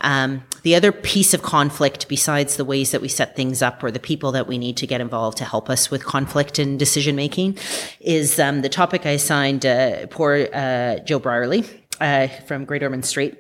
Um, 0.02 0.44
the 0.64 0.76
other 0.76 0.92
piece 0.92 1.34
of 1.34 1.42
conflict, 1.42 2.08
besides 2.08 2.58
the 2.58 2.66
ways 2.66 2.92
that 2.92 3.02
we 3.02 3.08
set 3.08 3.36
things 3.36 3.62
up 3.62 3.84
or 3.84 3.92
the 3.92 4.00
people 4.02 4.32
that 4.34 4.48
we 4.48 4.58
need 4.58 4.78
to 4.78 4.88
get 4.88 5.02
involved 5.02 5.38
to 5.38 5.46
help 5.46 5.70
us 5.70 5.92
with 5.92 6.04
conflict 6.06 6.60
and 6.60 6.78
decision 6.78 7.16
making, 7.16 7.58
is 8.00 8.40
um, 8.40 8.62
the 8.62 8.70
topic 8.70 9.06
I 9.06 9.12
assigned 9.12 9.66
uh, 9.66 10.08
poor 10.08 10.48
uh, 10.54 11.00
Joe 11.00 11.20
Brierley 11.20 11.64
uh, 12.00 12.28
from 12.48 12.66
Great 12.66 12.84
Ormond 12.84 13.06
Street 13.06 13.38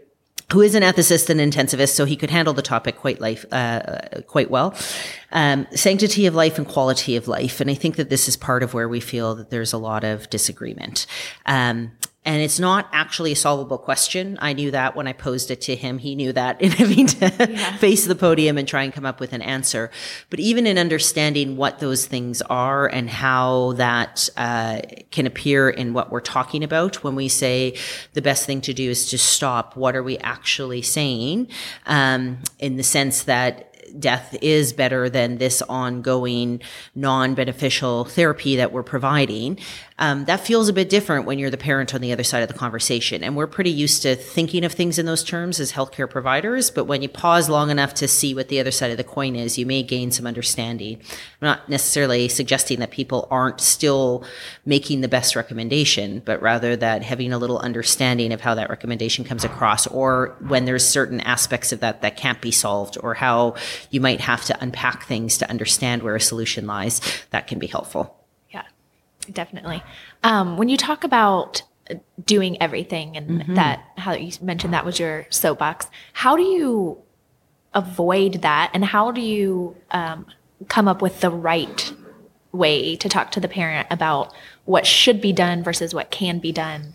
who 0.51 0.61
is 0.61 0.75
an 0.75 0.83
ethicist 0.83 1.29
and 1.29 1.39
intensivist, 1.39 1.93
so 1.93 2.05
he 2.05 2.15
could 2.15 2.29
handle 2.29 2.53
the 2.53 2.61
topic 2.61 2.97
quite 2.97 3.21
life 3.21 3.45
uh, 3.51 4.21
quite 4.27 4.51
well. 4.51 4.75
Um, 5.31 5.65
sanctity 5.73 6.25
of 6.25 6.35
life 6.35 6.57
and 6.57 6.67
quality 6.67 7.15
of 7.15 7.27
life, 7.27 7.61
and 7.61 7.69
I 7.69 7.73
think 7.73 7.95
that 7.95 8.09
this 8.09 8.27
is 8.27 8.35
part 8.35 8.61
of 8.63 8.73
where 8.73 8.89
we 8.89 8.99
feel 8.99 9.33
that 9.35 9.49
there's 9.49 9.71
a 9.71 9.77
lot 9.77 10.03
of 10.03 10.29
disagreement. 10.29 11.05
Um, 11.45 11.93
and 12.23 12.39
it's 12.39 12.59
not 12.59 12.87
actually 12.91 13.31
a 13.31 13.35
solvable 13.35 13.79
question. 13.79 14.37
I 14.41 14.53
knew 14.53 14.69
that 14.71 14.95
when 14.95 15.07
I 15.07 15.13
posed 15.13 15.49
it 15.49 15.59
to 15.61 15.75
him. 15.75 15.97
He 15.97 16.13
knew 16.13 16.31
that 16.33 16.61
in 16.61 16.71
having 16.71 17.07
to 17.07 17.33
yeah. 17.49 17.77
face 17.77 18.05
the 18.05 18.15
podium 18.15 18.59
and 18.59 18.67
try 18.67 18.83
and 18.83 18.93
come 18.93 19.05
up 19.05 19.19
with 19.19 19.33
an 19.33 19.41
answer. 19.41 19.89
But 20.29 20.39
even 20.39 20.67
in 20.67 20.77
understanding 20.77 21.57
what 21.57 21.79
those 21.79 22.05
things 22.05 22.41
are 22.43 22.85
and 22.87 23.09
how 23.09 23.73
that 23.73 24.29
uh, 24.37 24.81
can 25.09 25.25
appear 25.25 25.69
in 25.69 25.93
what 25.93 26.11
we're 26.11 26.19
talking 26.19 26.63
about 26.63 27.03
when 27.03 27.15
we 27.15 27.27
say 27.27 27.75
the 28.13 28.21
best 28.21 28.45
thing 28.45 28.61
to 28.61 28.73
do 28.73 28.91
is 28.91 29.09
to 29.09 29.17
stop, 29.17 29.75
what 29.75 29.95
are 29.95 30.03
we 30.03 30.19
actually 30.19 30.83
saying? 30.83 31.47
Um, 31.87 32.39
in 32.59 32.77
the 32.77 32.83
sense 32.83 33.23
that 33.23 33.67
death 33.99 34.35
is 34.41 34.73
better 34.73 35.09
than 35.09 35.37
this 35.37 35.61
ongoing 35.63 36.61
non-beneficial 36.95 38.05
therapy 38.05 38.55
that 38.55 38.71
we're 38.71 38.83
providing 38.83 39.57
um, 40.01 40.25
that 40.25 40.39
feels 40.39 40.67
a 40.67 40.73
bit 40.73 40.89
different 40.89 41.27
when 41.27 41.37
you're 41.37 41.51
the 41.51 41.57
parent 41.57 41.93
on 41.93 42.01
the 42.01 42.11
other 42.11 42.23
side 42.23 42.41
of 42.41 42.47
the 42.47 42.57
conversation. 42.57 43.23
And 43.23 43.35
we're 43.35 43.45
pretty 43.45 43.69
used 43.69 44.01
to 44.01 44.15
thinking 44.15 44.65
of 44.65 44.73
things 44.73 44.97
in 44.97 45.05
those 45.05 45.23
terms 45.23 45.59
as 45.59 45.71
healthcare 45.71 46.09
providers. 46.09 46.71
But 46.71 46.85
when 46.85 47.03
you 47.03 47.07
pause 47.07 47.49
long 47.49 47.69
enough 47.69 47.93
to 47.95 48.07
see 48.07 48.33
what 48.33 48.47
the 48.47 48.59
other 48.59 48.71
side 48.71 48.89
of 48.89 48.97
the 48.97 49.03
coin 49.03 49.35
is, 49.35 49.59
you 49.59 49.65
may 49.67 49.83
gain 49.83 50.09
some 50.09 50.25
understanding. 50.25 50.97
I'm 50.97 51.45
not 51.45 51.69
necessarily 51.69 52.27
suggesting 52.29 52.79
that 52.79 52.89
people 52.89 53.27
aren't 53.29 53.61
still 53.61 54.25
making 54.65 55.01
the 55.01 55.07
best 55.07 55.35
recommendation, 55.35 56.23
but 56.25 56.41
rather 56.41 56.75
that 56.75 57.03
having 57.03 57.31
a 57.31 57.37
little 57.37 57.59
understanding 57.59 58.33
of 58.33 58.41
how 58.41 58.55
that 58.55 58.71
recommendation 58.71 59.23
comes 59.23 59.43
across 59.43 59.85
or 59.85 60.35
when 60.47 60.65
there's 60.65 60.83
certain 60.83 61.21
aspects 61.21 61.71
of 61.71 61.79
that 61.81 62.01
that 62.01 62.17
can't 62.17 62.41
be 62.41 62.49
solved 62.49 62.97
or 63.03 63.13
how 63.13 63.53
you 63.91 64.01
might 64.01 64.21
have 64.21 64.43
to 64.45 64.63
unpack 64.63 65.05
things 65.05 65.37
to 65.37 65.47
understand 65.47 66.01
where 66.01 66.15
a 66.15 66.19
solution 66.19 66.65
lies, 66.65 67.01
that 67.29 67.45
can 67.45 67.59
be 67.59 67.67
helpful. 67.67 68.20
Definitely. 69.31 69.83
Um, 70.23 70.57
when 70.57 70.69
you 70.69 70.77
talk 70.77 71.03
about 71.03 71.63
doing 72.23 72.61
everything 72.61 73.17
and 73.17 73.41
mm-hmm. 73.41 73.55
that, 73.55 73.83
how 73.97 74.13
you 74.13 74.31
mentioned 74.41 74.73
that 74.73 74.85
was 74.85 74.99
your 74.99 75.27
soapbox, 75.29 75.87
how 76.13 76.35
do 76.35 76.43
you 76.43 76.97
avoid 77.73 78.41
that 78.41 78.71
and 78.73 78.83
how 78.83 79.11
do 79.11 79.21
you 79.21 79.75
um, 79.91 80.25
come 80.67 80.87
up 80.87 81.01
with 81.01 81.21
the 81.21 81.29
right 81.29 81.93
way 82.51 82.95
to 82.97 83.07
talk 83.09 83.31
to 83.31 83.39
the 83.39 83.47
parent 83.47 83.87
about 83.89 84.33
what 84.65 84.85
should 84.85 85.21
be 85.21 85.33
done 85.33 85.63
versus 85.63 85.93
what 85.93 86.11
can 86.11 86.39
be 86.39 86.51
done? 86.51 86.93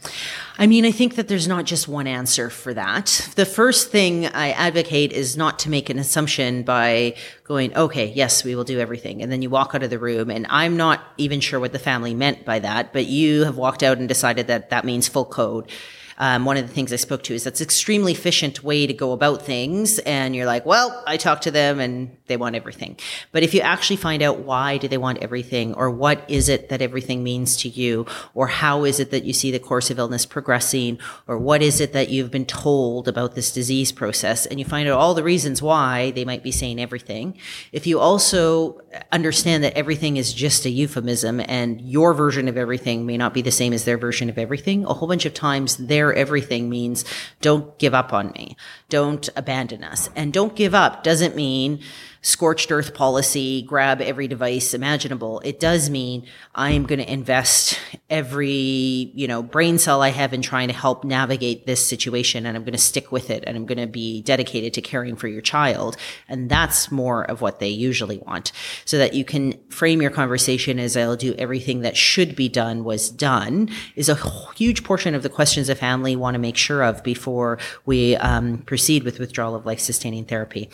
I 0.59 0.67
mean, 0.67 0.85
I 0.85 0.91
think 0.91 1.17
that 1.17 1.29
there's 1.29 1.49
not 1.49 1.65
just 1.65 1.89
one 1.89 2.07
answer 2.07 2.49
for 2.49 2.73
that. 2.75 3.29
The 3.37 3.47
first 3.47 3.91
thing 3.91 4.27
I 4.27 4.53
advocate 4.53 5.13
is 5.13 5.37
not 5.37 5.59
to 5.61 5.71
make 5.71 5.91
an 5.91 5.99
assumption 5.99 6.63
by 6.63 7.17
going, 7.45 7.77
okay, 7.77 8.13
yes, 8.15 8.45
we 8.45 8.55
will 8.55 8.65
do 8.65 8.79
everything. 8.79 9.23
And 9.23 9.33
then 9.33 9.43
you 9.43 9.51
walk 9.51 9.75
out 9.75 9.83
of 9.83 9.91
the 9.91 9.99
room 9.99 10.31
and 10.31 10.47
I'm 10.49 10.77
not 10.77 11.03
even 11.17 11.41
sure 11.41 11.59
what 11.59 11.73
the 11.73 11.79
family 11.79 12.15
meant 12.15 12.45
by 12.45 12.61
that, 12.61 12.93
but 12.93 13.07
you 13.07 13.45
have 13.45 13.57
walked 13.57 13.83
out 13.83 13.99
and 13.99 14.09
decided 14.09 14.47
that 14.47 14.71
that 14.71 14.85
means 14.85 15.09
full 15.09 15.25
code 15.25 15.71
um, 16.19 16.45
one 16.45 16.57
of 16.57 16.67
the 16.67 16.73
things 16.73 16.93
I 16.93 16.97
spoke 16.97 17.23
to 17.25 17.35
is 17.35 17.45
that's 17.45 17.61
extremely 17.61 18.13
efficient 18.13 18.63
way 18.63 18.87
to 18.87 18.95
go 18.95 19.13
about 19.13 19.43
things. 19.43 19.99
And 20.01 20.35
you're 20.35 20.47
like, 20.47 20.65
well, 20.65 21.03
I 21.07 21.17
talked 21.17 21.43
to 21.45 21.51
them 21.51 21.81
and 21.81 22.17
they 22.27 22.37
want 22.37 22.57
everything. 22.57 22.99
But 23.33 23.43
if 23.43 23.55
you 23.55 23.61
actually 23.61 23.97
find 23.97 24.23
out 24.23 24.39
why 24.39 24.79
do 24.79 24.89
they 24.89 24.99
want 24.99 25.19
everything 25.19 25.75
or 25.75 25.91
what 25.91 26.29
is 26.29 26.49
it 26.49 26.69
that 26.71 26.83
everything 26.83 27.23
means 27.23 27.57
to 27.59 27.69
you 27.69 28.07
or 28.35 28.47
how 28.47 28.85
is 28.85 29.01
it 29.01 29.11
that 29.11 29.25
you 29.25 29.33
see 29.33 29.51
the 29.51 29.59
course 29.59 29.91
of 29.91 29.99
illness 29.99 30.27
progressing 30.27 30.99
or 31.27 31.39
what 31.39 31.63
is 31.63 31.81
it 31.81 31.93
that 31.93 32.09
you've 32.09 32.31
been 32.31 32.47
told 32.47 33.09
about 33.09 33.35
this 33.35 33.53
disease 33.53 33.93
process 33.93 34.47
and 34.47 34.59
you 34.59 34.65
find 34.65 34.89
out 34.89 34.99
all 34.99 35.15
the 35.15 35.23
reasons 35.23 35.63
why 35.63 36.11
they 36.13 36.25
might 36.25 36.43
be 36.43 36.51
saying 36.51 36.81
everything. 36.81 37.37
If 37.73 37.87
you 37.87 38.01
also 38.01 38.81
understand 39.13 39.65
that 39.65 39.77
everything 39.77 40.17
is 40.17 40.33
just 40.33 40.65
a 40.65 40.71
euphemism 40.71 41.41
and 41.47 41.81
your 41.81 42.15
version 42.15 42.49
of 42.49 42.57
everything 42.57 43.07
may 43.07 43.17
not 43.17 43.35
be 43.35 43.43
the 43.43 43.51
same 43.51 43.73
as 43.73 43.85
their 43.85 43.99
version 43.99 44.29
of 44.29 44.39
everything, 44.39 44.85
a 44.85 44.95
whole 44.95 45.09
bunch 45.09 45.27
of 45.27 45.35
times 45.35 45.77
their 45.77 46.06
everything 46.13 46.69
means 46.69 47.05
don't 47.41 47.79
give 47.79 47.95
up 47.95 48.13
on 48.13 48.31
me. 48.33 48.57
Don't 48.89 49.29
abandon 49.37 49.85
us. 49.85 50.11
And 50.17 50.33
don't 50.33 50.57
give 50.57 50.75
up 50.75 51.03
doesn't 51.03 51.37
mean 51.37 51.81
scorched 52.27 52.73
earth 52.73 52.93
policy, 52.93 53.63
grab 53.63 54.01
every 54.01 54.27
device 54.27 54.75
imaginable. 54.75 55.41
It 55.45 55.61
does 55.61 55.89
mean 55.89 56.27
I'm 56.57 56.85
going 56.85 56.99
to 56.99 57.11
invest 57.11 57.79
every, 58.11 59.13
you 59.15 59.29
know, 59.29 59.45
brain 59.45 59.79
cell 59.79 60.03
I 60.03 60.09
have 60.09 60.35
in 60.35 60.43
trying 60.43 60.67
to 60.67 60.75
help 60.75 61.05
navigate 61.05 61.67
this 61.67 61.87
situation 61.87 62.45
and 62.45 62.57
I'm 62.57 62.65
going 62.65 62.73
to 62.73 62.79
stick 62.79 63.13
with 63.13 63.31
it 63.31 63.45
and 63.47 63.57
I'm 63.57 63.65
going 63.65 63.79
to 63.79 63.87
be 63.87 64.23
dedicated 64.23 64.75
to 64.75 64.81
caring 64.81 65.15
for 65.15 65.29
your 65.29 65.41
child. 65.41 65.97
And 66.29 66.51
that's 66.51 66.91
more 66.91 67.23
of 67.23 67.43
what 67.43 67.61
they 67.61 67.69
usually 67.69 68.19
want 68.19 68.51
so 68.85 68.99
that 68.99 69.15
you 69.15 69.25
can 69.25 69.57
frame 69.69 70.03
your 70.03 70.11
conversation 70.11 70.81
as 70.81 70.97
I'll 70.97 71.15
do 71.15 71.33
everything 71.39 71.83
that 71.83 71.97
should 71.97 72.35
be 72.35 72.49
done 72.49 72.83
was 72.83 73.09
done 73.09 73.71
is 73.95 74.09
a 74.09 74.19
huge 74.57 74.83
portion 74.83 75.15
of 75.15 75.23
the 75.23 75.29
questions 75.29 75.69
a 75.69 75.77
family 75.77 76.17
want 76.17 76.35
to 76.35 76.41
make 76.41 76.57
sure 76.57 76.83
of 76.83 77.05
before 77.05 77.61
we 77.85 78.17
um, 78.17 78.59
proceed 78.59 79.05
with 79.05 79.21
withdrawal 79.21 79.55
of 79.55 79.65
life 79.65 79.79
sustaining 79.79 80.25
therapy. 80.25 80.69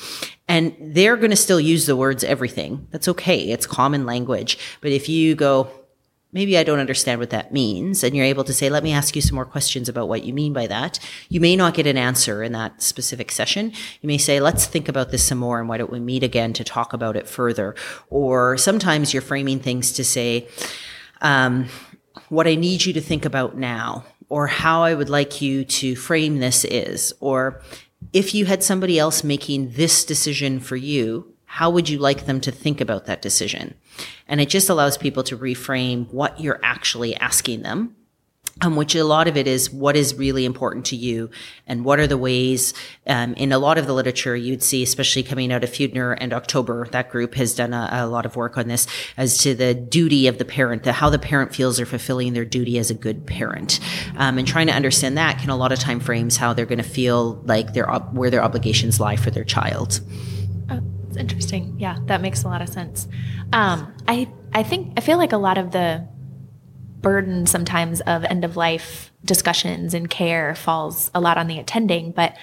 And 0.48 0.76
they're 0.80 1.16
going 1.16 1.30
to 1.30 1.36
still 1.36 1.60
use 1.60 1.86
the 1.86 1.96
words 1.96 2.24
everything. 2.24 2.88
That's 2.90 3.08
okay. 3.08 3.50
It's 3.50 3.66
common 3.66 4.04
language. 4.04 4.58
But 4.80 4.90
if 4.90 5.08
you 5.08 5.34
go, 5.34 5.70
maybe 6.32 6.58
I 6.58 6.64
don't 6.64 6.80
understand 6.80 7.20
what 7.20 7.30
that 7.30 7.52
means, 7.52 8.02
and 8.02 8.16
you're 8.16 8.24
able 8.24 8.44
to 8.44 8.54
say, 8.54 8.68
let 8.68 8.82
me 8.82 8.92
ask 8.92 9.14
you 9.14 9.22
some 9.22 9.34
more 9.34 9.44
questions 9.44 9.88
about 9.88 10.08
what 10.08 10.24
you 10.24 10.32
mean 10.32 10.52
by 10.52 10.66
that, 10.66 10.98
you 11.28 11.40
may 11.40 11.56
not 11.56 11.74
get 11.74 11.86
an 11.86 11.98
answer 11.98 12.42
in 12.42 12.52
that 12.52 12.82
specific 12.82 13.30
session. 13.30 13.70
You 14.00 14.06
may 14.06 14.18
say, 14.18 14.40
let's 14.40 14.66
think 14.66 14.88
about 14.88 15.10
this 15.10 15.24
some 15.24 15.38
more, 15.38 15.60
and 15.60 15.68
why 15.68 15.76
don't 15.76 15.92
we 15.92 16.00
meet 16.00 16.22
again 16.22 16.54
to 16.54 16.64
talk 16.64 16.92
about 16.92 17.16
it 17.16 17.28
further? 17.28 17.74
Or 18.08 18.56
sometimes 18.56 19.12
you're 19.12 19.22
framing 19.22 19.60
things 19.60 19.92
to 19.92 20.04
say, 20.04 20.48
um, 21.20 21.66
what 22.30 22.46
I 22.46 22.54
need 22.54 22.84
you 22.84 22.94
to 22.94 23.00
think 23.00 23.24
about 23.24 23.56
now, 23.56 24.04
or 24.28 24.46
how 24.46 24.82
I 24.82 24.94
would 24.94 25.10
like 25.10 25.42
you 25.42 25.64
to 25.66 25.94
frame 25.94 26.38
this 26.38 26.64
is, 26.64 27.12
or 27.20 27.60
if 28.12 28.34
you 28.34 28.46
had 28.46 28.62
somebody 28.62 28.98
else 28.98 29.24
making 29.24 29.72
this 29.72 30.04
decision 30.04 30.60
for 30.60 30.76
you, 30.76 31.32
how 31.44 31.70
would 31.70 31.88
you 31.88 31.98
like 31.98 32.26
them 32.26 32.40
to 32.40 32.50
think 32.50 32.80
about 32.80 33.06
that 33.06 33.22
decision? 33.22 33.74
And 34.26 34.40
it 34.40 34.48
just 34.48 34.70
allows 34.70 34.96
people 34.96 35.22
to 35.24 35.36
reframe 35.36 36.10
what 36.12 36.40
you're 36.40 36.60
actually 36.62 37.14
asking 37.16 37.62
them 37.62 37.94
um, 38.60 38.76
which 38.76 38.94
a 38.94 39.04
lot 39.04 39.26
of 39.26 39.36
it 39.36 39.46
is 39.46 39.70
what 39.70 39.96
is 39.96 40.14
really 40.14 40.44
important 40.44 40.84
to 40.86 40.96
you 40.96 41.30
and 41.66 41.84
what 41.84 41.98
are 41.98 42.06
the 42.06 42.18
ways 42.18 42.74
um, 43.06 43.34
in 43.34 43.52
a 43.52 43.58
lot 43.58 43.78
of 43.78 43.86
the 43.86 43.92
literature 43.92 44.36
you'd 44.36 44.62
see 44.62 44.82
especially 44.82 45.22
coming 45.22 45.52
out 45.52 45.64
of 45.64 45.70
Feudtner 45.70 46.16
and 46.20 46.32
October 46.32 46.86
that 46.88 47.10
group 47.10 47.34
has 47.34 47.54
done 47.54 47.72
a, 47.72 47.88
a, 47.92 48.06
lot 48.06 48.26
of 48.26 48.36
work 48.36 48.58
on 48.58 48.68
this 48.68 48.86
as 49.16 49.38
to 49.38 49.54
the 49.54 49.74
duty 49.74 50.26
of 50.26 50.38
the 50.38 50.44
parent 50.44 50.82
the, 50.84 50.92
how 50.92 51.08
the 51.08 51.18
parent 51.18 51.54
feels 51.54 51.78
they're 51.78 51.86
fulfilling 51.86 52.34
their 52.34 52.44
duty 52.44 52.78
as 52.78 52.90
a 52.90 52.94
good 52.94 53.26
parent. 53.26 53.80
Um, 54.16 54.38
and 54.38 54.46
trying 54.46 54.66
to 54.66 54.72
understand 54.72 55.16
that 55.16 55.38
can 55.38 55.50
a 55.50 55.56
lot 55.56 55.72
of 55.72 55.78
time 55.78 56.00
frames 56.00 56.36
how 56.36 56.52
they're 56.52 56.66
going 56.66 56.78
to 56.78 56.84
feel 56.84 57.40
like 57.44 57.72
their 57.72 57.86
where 57.86 58.30
their 58.30 58.42
obligations 58.42 59.00
lie 59.00 59.16
for 59.16 59.30
their 59.30 59.44
child. 59.44 60.00
Oh, 60.70 60.80
interesting. 61.16 61.74
Yeah 61.78 61.98
that 62.06 62.20
makes 62.20 62.44
a 62.44 62.48
lot 62.48 62.62
of 62.62 62.68
sense. 62.68 63.08
Um, 63.52 63.92
I 64.06 64.30
I 64.52 64.62
think 64.62 64.94
I 64.96 65.00
feel 65.00 65.18
like 65.18 65.32
a 65.32 65.38
lot 65.38 65.58
of 65.58 65.70
the 65.70 66.06
burden 67.02 67.46
sometimes 67.46 68.00
of 68.02 68.24
end 68.24 68.44
of 68.44 68.56
life 68.56 69.12
discussions 69.24 69.94
and 69.94 70.08
care 70.08 70.54
falls 70.54 71.10
a 71.14 71.20
lot 71.20 71.36
on 71.36 71.48
the 71.48 71.58
attending. 71.58 72.12
But 72.12 72.36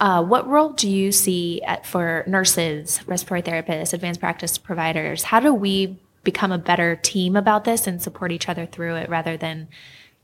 uh, 0.00 0.22
what 0.22 0.48
role 0.48 0.70
do 0.70 0.88
you 0.88 1.12
see 1.12 1.62
at, 1.62 1.86
for 1.86 2.24
nurses, 2.26 3.00
respiratory 3.06 3.42
therapists, 3.42 3.92
advanced 3.92 4.20
practice 4.20 4.58
providers? 4.58 5.24
How 5.24 5.40
do 5.40 5.52
we 5.52 5.98
become 6.24 6.52
a 6.52 6.58
better 6.58 6.96
team 6.96 7.36
about 7.36 7.64
this 7.64 7.86
and 7.86 8.00
support 8.02 8.32
each 8.32 8.48
other 8.48 8.66
through 8.66 8.96
it 8.96 9.08
rather 9.08 9.36
than 9.36 9.68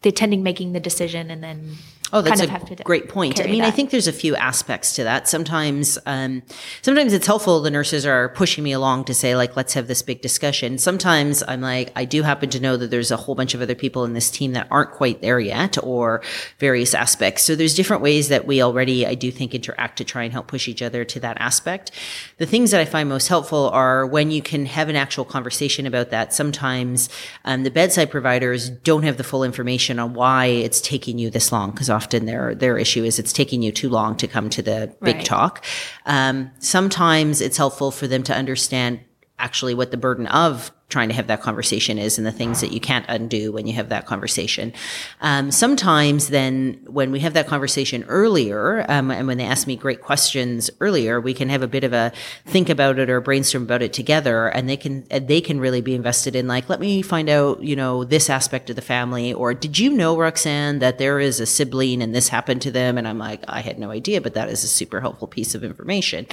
the 0.02 0.08
attending 0.08 0.42
making 0.42 0.72
the 0.72 0.80
decision 0.80 1.30
and 1.30 1.44
then 1.44 1.76
Oh, 2.12 2.22
that's 2.22 2.44
kind 2.44 2.62
of 2.62 2.80
a 2.80 2.82
great 2.82 3.08
point. 3.08 3.40
I 3.40 3.44
mean, 3.44 3.60
that. 3.60 3.68
I 3.68 3.70
think 3.70 3.90
there's 3.90 4.08
a 4.08 4.12
few 4.12 4.34
aspects 4.34 4.94
to 4.96 5.04
that. 5.04 5.28
Sometimes, 5.28 5.98
um, 6.06 6.42
sometimes 6.82 7.12
it's 7.12 7.26
helpful. 7.26 7.60
The 7.60 7.70
nurses 7.70 8.04
are 8.04 8.30
pushing 8.30 8.64
me 8.64 8.72
along 8.72 9.04
to 9.04 9.14
say, 9.14 9.36
like, 9.36 9.56
let's 9.56 9.74
have 9.74 9.86
this 9.86 10.02
big 10.02 10.20
discussion. 10.20 10.78
Sometimes 10.78 11.42
I'm 11.46 11.60
like, 11.60 11.92
I 11.94 12.04
do 12.04 12.22
happen 12.22 12.50
to 12.50 12.60
know 12.60 12.76
that 12.76 12.90
there's 12.90 13.10
a 13.10 13.16
whole 13.16 13.34
bunch 13.34 13.54
of 13.54 13.62
other 13.62 13.74
people 13.74 14.04
in 14.04 14.14
this 14.14 14.30
team 14.30 14.52
that 14.52 14.66
aren't 14.70 14.90
quite 14.90 15.20
there 15.20 15.38
yet 15.38 15.78
or 15.82 16.22
various 16.58 16.94
aspects. 16.94 17.44
So 17.44 17.54
there's 17.54 17.74
different 17.74 18.02
ways 18.02 18.28
that 18.28 18.46
we 18.46 18.62
already, 18.62 19.06
I 19.06 19.14
do 19.14 19.30
think, 19.30 19.54
interact 19.54 19.98
to 19.98 20.04
try 20.04 20.24
and 20.24 20.32
help 20.32 20.48
push 20.48 20.66
each 20.66 20.82
other 20.82 21.04
to 21.04 21.20
that 21.20 21.36
aspect. 21.40 21.92
The 22.38 22.46
things 22.46 22.72
that 22.72 22.80
I 22.80 22.84
find 22.86 23.08
most 23.08 23.28
helpful 23.28 23.68
are 23.70 24.04
when 24.06 24.30
you 24.30 24.42
can 24.42 24.66
have 24.66 24.88
an 24.88 24.96
actual 24.96 25.24
conversation 25.24 25.86
about 25.86 26.10
that. 26.10 26.32
Sometimes, 26.34 27.08
um, 27.44 27.62
the 27.62 27.70
bedside 27.70 28.10
providers 28.10 28.70
don't 28.70 29.04
have 29.04 29.16
the 29.16 29.24
full 29.24 29.44
information 29.44 29.98
on 29.98 30.14
why 30.14 30.46
it's 30.46 30.80
taking 30.80 31.18
you 31.18 31.30
this 31.30 31.52
long 31.52 31.70
because 31.70 31.88
often 32.00 32.24
their 32.24 32.54
their 32.54 32.78
issue 32.78 33.04
is 33.04 33.18
it's 33.18 33.32
taking 33.32 33.62
you 33.62 33.70
too 33.70 33.90
long 33.90 34.16
to 34.16 34.26
come 34.26 34.48
to 34.48 34.62
the 34.62 34.90
big 35.02 35.16
right. 35.16 35.24
talk. 35.26 35.62
Um, 36.06 36.50
sometimes 36.58 37.42
it's 37.42 37.58
helpful 37.58 37.90
for 37.90 38.06
them 38.06 38.22
to 38.22 38.34
understand 38.34 39.00
actually 39.40 39.74
what 39.74 39.90
the 39.90 39.96
burden 39.96 40.26
of 40.26 40.70
trying 40.90 41.08
to 41.08 41.14
have 41.14 41.28
that 41.28 41.40
conversation 41.40 41.98
is 41.98 42.18
and 42.18 42.26
the 42.26 42.32
things 42.32 42.60
that 42.60 42.72
you 42.72 42.80
can't 42.80 43.06
undo 43.08 43.52
when 43.52 43.66
you 43.66 43.72
have 43.72 43.88
that 43.88 44.06
conversation. 44.06 44.72
Um, 45.20 45.50
sometimes 45.50 46.28
then 46.28 46.80
when 46.86 47.12
we 47.12 47.20
have 47.20 47.32
that 47.34 47.46
conversation 47.46 48.04
earlier, 48.08 48.84
um, 48.88 49.10
and 49.10 49.26
when 49.26 49.38
they 49.38 49.44
ask 49.44 49.66
me 49.66 49.76
great 49.76 50.02
questions 50.02 50.68
earlier, 50.80 51.20
we 51.20 51.32
can 51.32 51.48
have 51.48 51.62
a 51.62 51.68
bit 51.68 51.84
of 51.84 51.92
a 51.92 52.12
think 52.44 52.68
about 52.68 52.98
it 52.98 53.08
or 53.08 53.20
brainstorm 53.20 53.62
about 53.62 53.82
it 53.82 53.92
together 53.92 54.48
and 54.48 54.68
they 54.68 54.76
can, 54.76 55.06
they 55.10 55.40
can 55.40 55.60
really 55.60 55.80
be 55.80 55.94
invested 55.94 56.34
in 56.34 56.48
like, 56.48 56.68
let 56.68 56.80
me 56.80 57.02
find 57.02 57.28
out, 57.28 57.62
you 57.62 57.76
know, 57.76 58.04
this 58.04 58.28
aspect 58.28 58.68
of 58.68 58.76
the 58.76 58.82
family 58.82 59.32
or 59.32 59.54
did 59.54 59.78
you 59.78 59.90
know, 59.90 60.18
Roxanne, 60.18 60.80
that 60.80 60.98
there 60.98 61.20
is 61.20 61.38
a 61.38 61.46
sibling 61.46 62.02
and 62.02 62.14
this 62.14 62.28
happened 62.28 62.62
to 62.62 62.70
them? 62.70 62.98
And 62.98 63.06
I'm 63.06 63.18
like, 63.18 63.44
I 63.46 63.60
had 63.60 63.78
no 63.78 63.90
idea, 63.90 64.20
but 64.20 64.34
that 64.34 64.48
is 64.48 64.64
a 64.64 64.68
super 64.68 65.00
helpful 65.00 65.28
piece 65.28 65.54
of 65.54 65.62
information. 65.62 66.26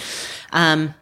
Um, 0.52 0.96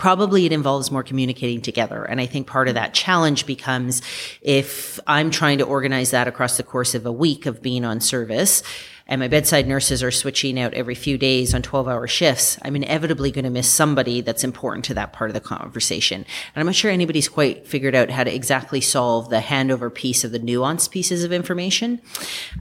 probably 0.00 0.46
it 0.46 0.52
involves 0.52 0.90
more 0.90 1.02
communicating 1.02 1.60
together. 1.60 2.04
And 2.04 2.22
I 2.22 2.26
think 2.26 2.46
part 2.46 2.68
of 2.68 2.74
that 2.74 2.94
challenge 2.94 3.44
becomes 3.44 4.00
if 4.40 4.98
I'm 5.06 5.30
trying 5.30 5.58
to 5.58 5.64
organize 5.64 6.10
that 6.12 6.26
across 6.26 6.56
the 6.56 6.62
course 6.62 6.94
of 6.94 7.04
a 7.04 7.12
week 7.12 7.44
of 7.44 7.60
being 7.60 7.84
on 7.84 8.00
service, 8.00 8.62
and 9.06 9.20
my 9.20 9.28
bedside 9.28 9.68
nurses 9.68 10.02
are 10.02 10.10
switching 10.10 10.58
out 10.58 10.72
every 10.72 10.94
few 10.94 11.18
days 11.18 11.52
on 11.52 11.60
12 11.60 11.86
hour 11.86 12.06
shifts, 12.06 12.58
I'm 12.62 12.76
inevitably 12.76 13.30
going 13.30 13.44
to 13.44 13.50
miss 13.50 13.68
somebody 13.68 14.22
that's 14.22 14.42
important 14.42 14.86
to 14.86 14.94
that 14.94 15.12
part 15.12 15.28
of 15.28 15.34
the 15.34 15.40
conversation. 15.40 16.24
And 16.54 16.60
I'm 16.60 16.64
not 16.64 16.76
sure 16.76 16.90
anybody's 16.90 17.28
quite 17.28 17.66
figured 17.66 17.94
out 17.94 18.08
how 18.08 18.24
to 18.24 18.34
exactly 18.34 18.80
solve 18.80 19.28
the 19.28 19.40
handover 19.40 19.94
piece 19.94 20.24
of 20.24 20.32
the 20.32 20.40
nuanced 20.40 20.92
pieces 20.92 21.24
of 21.24 21.32
information. 21.32 22.00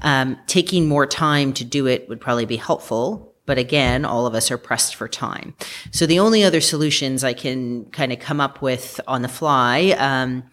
Um, 0.01 0.37
taking 0.45 0.89
more 0.89 1.05
time 1.05 1.53
to 1.53 1.63
do 1.63 1.87
it 1.87 2.09
would 2.09 2.19
probably 2.19 2.45
be 2.45 2.57
helpful 2.57 3.28
but 3.49 3.57
again, 3.57 4.05
all 4.05 4.27
of 4.27 4.35
us 4.35 4.51
are 4.51 4.59
pressed 4.59 4.93
for 4.93 5.07
time. 5.07 5.55
So 5.89 6.05
the 6.05 6.19
only 6.19 6.43
other 6.43 6.61
solutions 6.61 7.23
I 7.23 7.33
can 7.33 7.85
kind 7.85 8.13
of 8.13 8.19
come 8.19 8.39
up 8.39 8.61
with 8.61 9.01
on 9.07 9.23
the 9.23 9.27
fly, 9.27 9.95
um, 9.97 10.43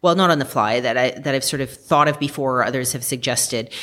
well, 0.00 0.14
not 0.14 0.30
on 0.30 0.38
the 0.38 0.46
fly 0.46 0.80
that 0.80 0.96
I, 0.96 1.10
that 1.10 1.34
I've 1.34 1.44
sort 1.44 1.60
of 1.60 1.68
thought 1.68 2.08
of 2.08 2.18
before 2.18 2.60
or 2.60 2.64
others 2.64 2.94
have 2.94 3.04
suggested, 3.04 3.74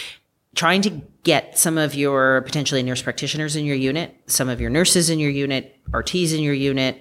trying 0.55 0.81
to 0.81 0.89
get 1.21 1.55
some 1.55 1.77
of 1.77 1.93
your 1.93 2.41
potentially 2.41 2.81
nurse 2.81 3.03
practitioners 3.03 3.55
in 3.55 3.63
your 3.63 3.75
unit, 3.75 4.15
some 4.25 4.49
of 4.49 4.59
your 4.59 4.71
nurses 4.71 5.11
in 5.11 5.19
your 5.19 5.29
unit, 5.29 5.79
RTs 5.91 6.35
in 6.35 6.41
your 6.41 6.55
unit, 6.55 6.99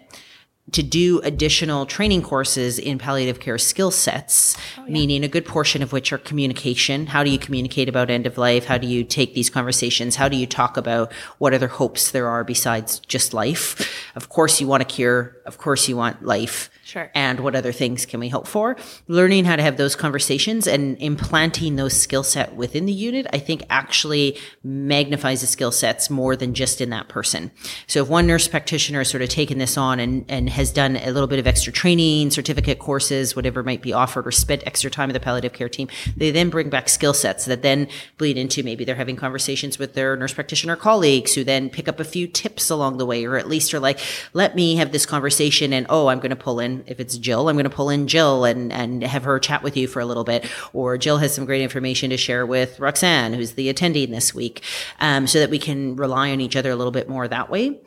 to 0.71 0.83
do 0.83 1.21
additional 1.25 1.85
training 1.87 2.23
courses 2.23 2.78
in 2.78 2.97
palliative 2.97 3.40
care 3.40 3.59
skill 3.59 3.90
sets, 3.90 4.57
oh, 4.78 4.85
yeah. 4.87 4.92
meaning 4.92 5.25
a 5.25 5.28
good 5.28 5.45
portion 5.45 5.83
of 5.83 5.92
which 5.92 6.12
are 6.12 6.19
communication. 6.19 7.07
How 7.07 7.25
do 7.25 7.31
you 7.31 7.38
communicate 7.38 7.88
about 7.88 8.11
end 8.11 8.26
of 8.26 8.38
life? 8.38 8.66
How 8.66 8.78
do 8.78 8.87
you 8.87 9.02
take 9.02 9.35
these 9.35 9.50
conversations? 9.50 10.16
How 10.16 10.28
do 10.28 10.37
you 10.37 10.47
talk 10.47 10.76
about 10.76 11.12
what 11.38 11.52
other 11.52 11.69
hopes 11.69 12.12
there 12.12 12.28
are 12.28 12.45
besides 12.45 13.00
just 13.00 13.35
life? 13.35 14.12
Of 14.14 14.28
course, 14.28 14.61
you 14.61 14.69
want 14.69 14.83
a 14.83 14.87
cure. 14.87 15.37
Of 15.47 15.59
course, 15.59 15.88
you 15.88 15.97
want 15.97 16.25
life. 16.25 16.71
Sure. 16.92 17.11
And 17.14 17.40
what 17.40 17.54
other 17.54 17.72
things 17.72 18.04
can 18.04 18.20
we 18.20 18.28
hope 18.28 18.46
for? 18.46 18.76
Learning 19.08 19.46
how 19.46 19.56
to 19.56 19.62
have 19.62 19.78
those 19.78 19.96
conversations 19.96 20.66
and 20.66 20.99
implanting 21.00 21.76
those 21.76 21.99
skill 21.99 22.22
set 22.22 22.54
within 22.54 22.84
the 22.84 22.92
unit, 22.92 23.26
I 23.32 23.38
think 23.38 23.62
actually 23.70 24.37
magnifies 24.62 25.40
the 25.40 25.46
skill 25.46 25.72
sets 25.72 26.11
more 26.11 26.37
than 26.37 26.52
just 26.52 26.82
in 26.82 26.90
that 26.90 27.08
person. 27.08 27.50
So 27.87 28.02
if 28.02 28.11
one 28.11 28.26
nurse 28.26 28.46
practitioner 28.46 28.99
has 28.99 29.08
sort 29.08 29.22
of 29.22 29.30
taken 29.30 29.56
this 29.56 29.78
on 29.78 30.00
and, 30.00 30.26
and 30.28 30.50
has 30.50 30.70
done 30.70 30.96
a 30.96 31.12
little 31.12 31.28
bit 31.28 31.38
of 31.38 31.46
extra 31.46 31.72
training, 31.72 32.30
certificate 32.30 32.78
courses, 32.78 33.34
whatever 33.34 33.62
might 33.62 33.80
be 33.80 33.94
offered, 33.94 34.26
or 34.26 34.30
spent 34.30 34.62
extra 34.66 34.90
time 34.90 35.08
with 35.08 35.14
the 35.14 35.20
palliative 35.20 35.54
care 35.54 35.70
team, 35.70 35.88
they 36.14 36.30
then 36.30 36.50
bring 36.50 36.68
back 36.68 36.90
skill 36.90 37.14
sets 37.14 37.46
that 37.46 37.62
then 37.62 37.88
bleed 38.18 38.37
into 38.37 38.62
maybe 38.62 38.84
they're 38.84 38.96
having 38.96 39.16
conversations 39.16 39.78
with 39.78 39.94
their 39.94 40.14
nurse 40.14 40.34
practitioner 40.34 40.76
colleagues 40.76 41.34
who 41.34 41.42
then 41.42 41.70
pick 41.70 41.88
up 41.88 42.00
a 42.00 42.04
few 42.04 42.26
tips 42.26 42.68
along 42.68 42.99
the 42.99 43.06
way, 43.06 43.25
or 43.25 43.38
at 43.38 43.49
least 43.49 43.72
are 43.72 43.80
like, 43.80 43.99
let 44.34 44.54
me 44.54 44.76
have 44.76 44.92
this 44.92 45.06
conversation 45.06 45.72
and 45.72 45.87
oh, 45.88 46.08
I'm 46.08 46.18
going 46.18 46.28
to 46.28 46.37
pull 46.37 46.61
in, 46.61 46.82
if 46.87 47.01
it's 47.01 47.19
Jill, 47.19 47.49
I'm 47.49 47.57
going 47.57 47.65
to 47.65 47.71
pull 47.71 47.91
in 47.91 48.07
Jill 48.07 48.45
and, 48.45 48.73
and 48.73 49.03
have 49.03 49.25
her 49.25 49.39
chat 49.39 49.62
with 49.62 49.77
you 49.77 49.87
for 49.87 50.01
a 50.01 50.07
little 50.07 50.25
bit. 50.25 50.51
Or 50.73 50.99
Jill 50.99 51.19
has 51.19 51.35
some 51.35 51.45
great 51.45 51.62
information 51.62 52.11
to 52.11 52.17
share 52.17 52.45
with 52.47 52.79
Roxanne, 52.81 53.35
who's 53.35 53.53
the 53.53 53.69
attending 53.69 54.11
this 54.11 54.35
week, 54.35 54.62
um, 55.01 55.27
so 55.27 55.41
that 55.41 55.51
we 55.51 55.59
can 55.59 55.97
rely 55.97 56.31
on 56.31 56.41
each 56.41 56.57
other 56.57 56.71
a 56.71 56.77
little 56.77 56.93
bit 56.93 57.09
more 57.09 57.29
that 57.29 57.51
way. 57.51 57.81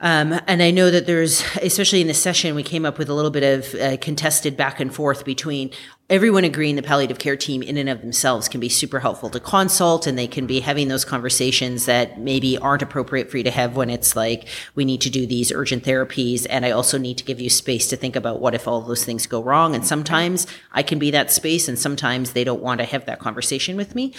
Um, 0.00 0.38
and 0.46 0.62
I 0.62 0.70
know 0.70 0.90
that 0.90 1.06
there's, 1.06 1.42
especially 1.62 2.00
in 2.00 2.08
this 2.08 2.20
session, 2.20 2.54
we 2.54 2.62
came 2.62 2.84
up 2.84 2.98
with 2.98 3.08
a 3.08 3.14
little 3.14 3.30
bit 3.30 3.42
of 3.42 3.74
uh, 3.80 3.96
contested 3.98 4.56
back 4.56 4.80
and 4.80 4.94
forth 4.94 5.24
between 5.24 5.70
everyone 6.10 6.44
agreeing 6.44 6.76
the 6.76 6.82
palliative 6.82 7.18
care 7.18 7.36
team 7.36 7.62
in 7.62 7.78
and 7.78 7.88
of 7.88 8.02
themselves 8.02 8.46
can 8.46 8.60
be 8.60 8.68
super 8.68 9.00
helpful 9.00 9.30
to 9.30 9.40
consult 9.40 10.06
and 10.06 10.18
they 10.18 10.26
can 10.26 10.46
be 10.46 10.60
having 10.60 10.88
those 10.88 11.02
conversations 11.02 11.86
that 11.86 12.20
maybe 12.20 12.58
aren't 12.58 12.82
appropriate 12.82 13.30
for 13.30 13.38
you 13.38 13.42
to 13.42 13.50
have 13.50 13.74
when 13.74 13.88
it's 13.88 14.14
like 14.14 14.46
we 14.74 14.84
need 14.84 15.00
to 15.00 15.08
do 15.08 15.26
these 15.26 15.50
urgent 15.50 15.82
therapies 15.82 16.46
and 16.50 16.66
i 16.66 16.70
also 16.70 16.98
need 16.98 17.16
to 17.16 17.24
give 17.24 17.40
you 17.40 17.48
space 17.48 17.88
to 17.88 17.96
think 17.96 18.16
about 18.16 18.38
what 18.38 18.54
if 18.54 18.68
all 18.68 18.82
those 18.82 19.02
things 19.02 19.26
go 19.26 19.42
wrong. 19.42 19.74
And 19.74 19.86
sometimes 19.86 20.46
i 20.72 20.82
can 20.82 20.98
be 20.98 21.10
that 21.10 21.30
space 21.30 21.68
and 21.68 21.78
sometimes 21.78 22.32
they 22.34 22.44
don't 22.44 22.62
want 22.62 22.80
to 22.80 22.84
have 22.84 23.06
that 23.06 23.18
conversation 23.18 23.74
with 23.74 23.94
me. 23.94 24.12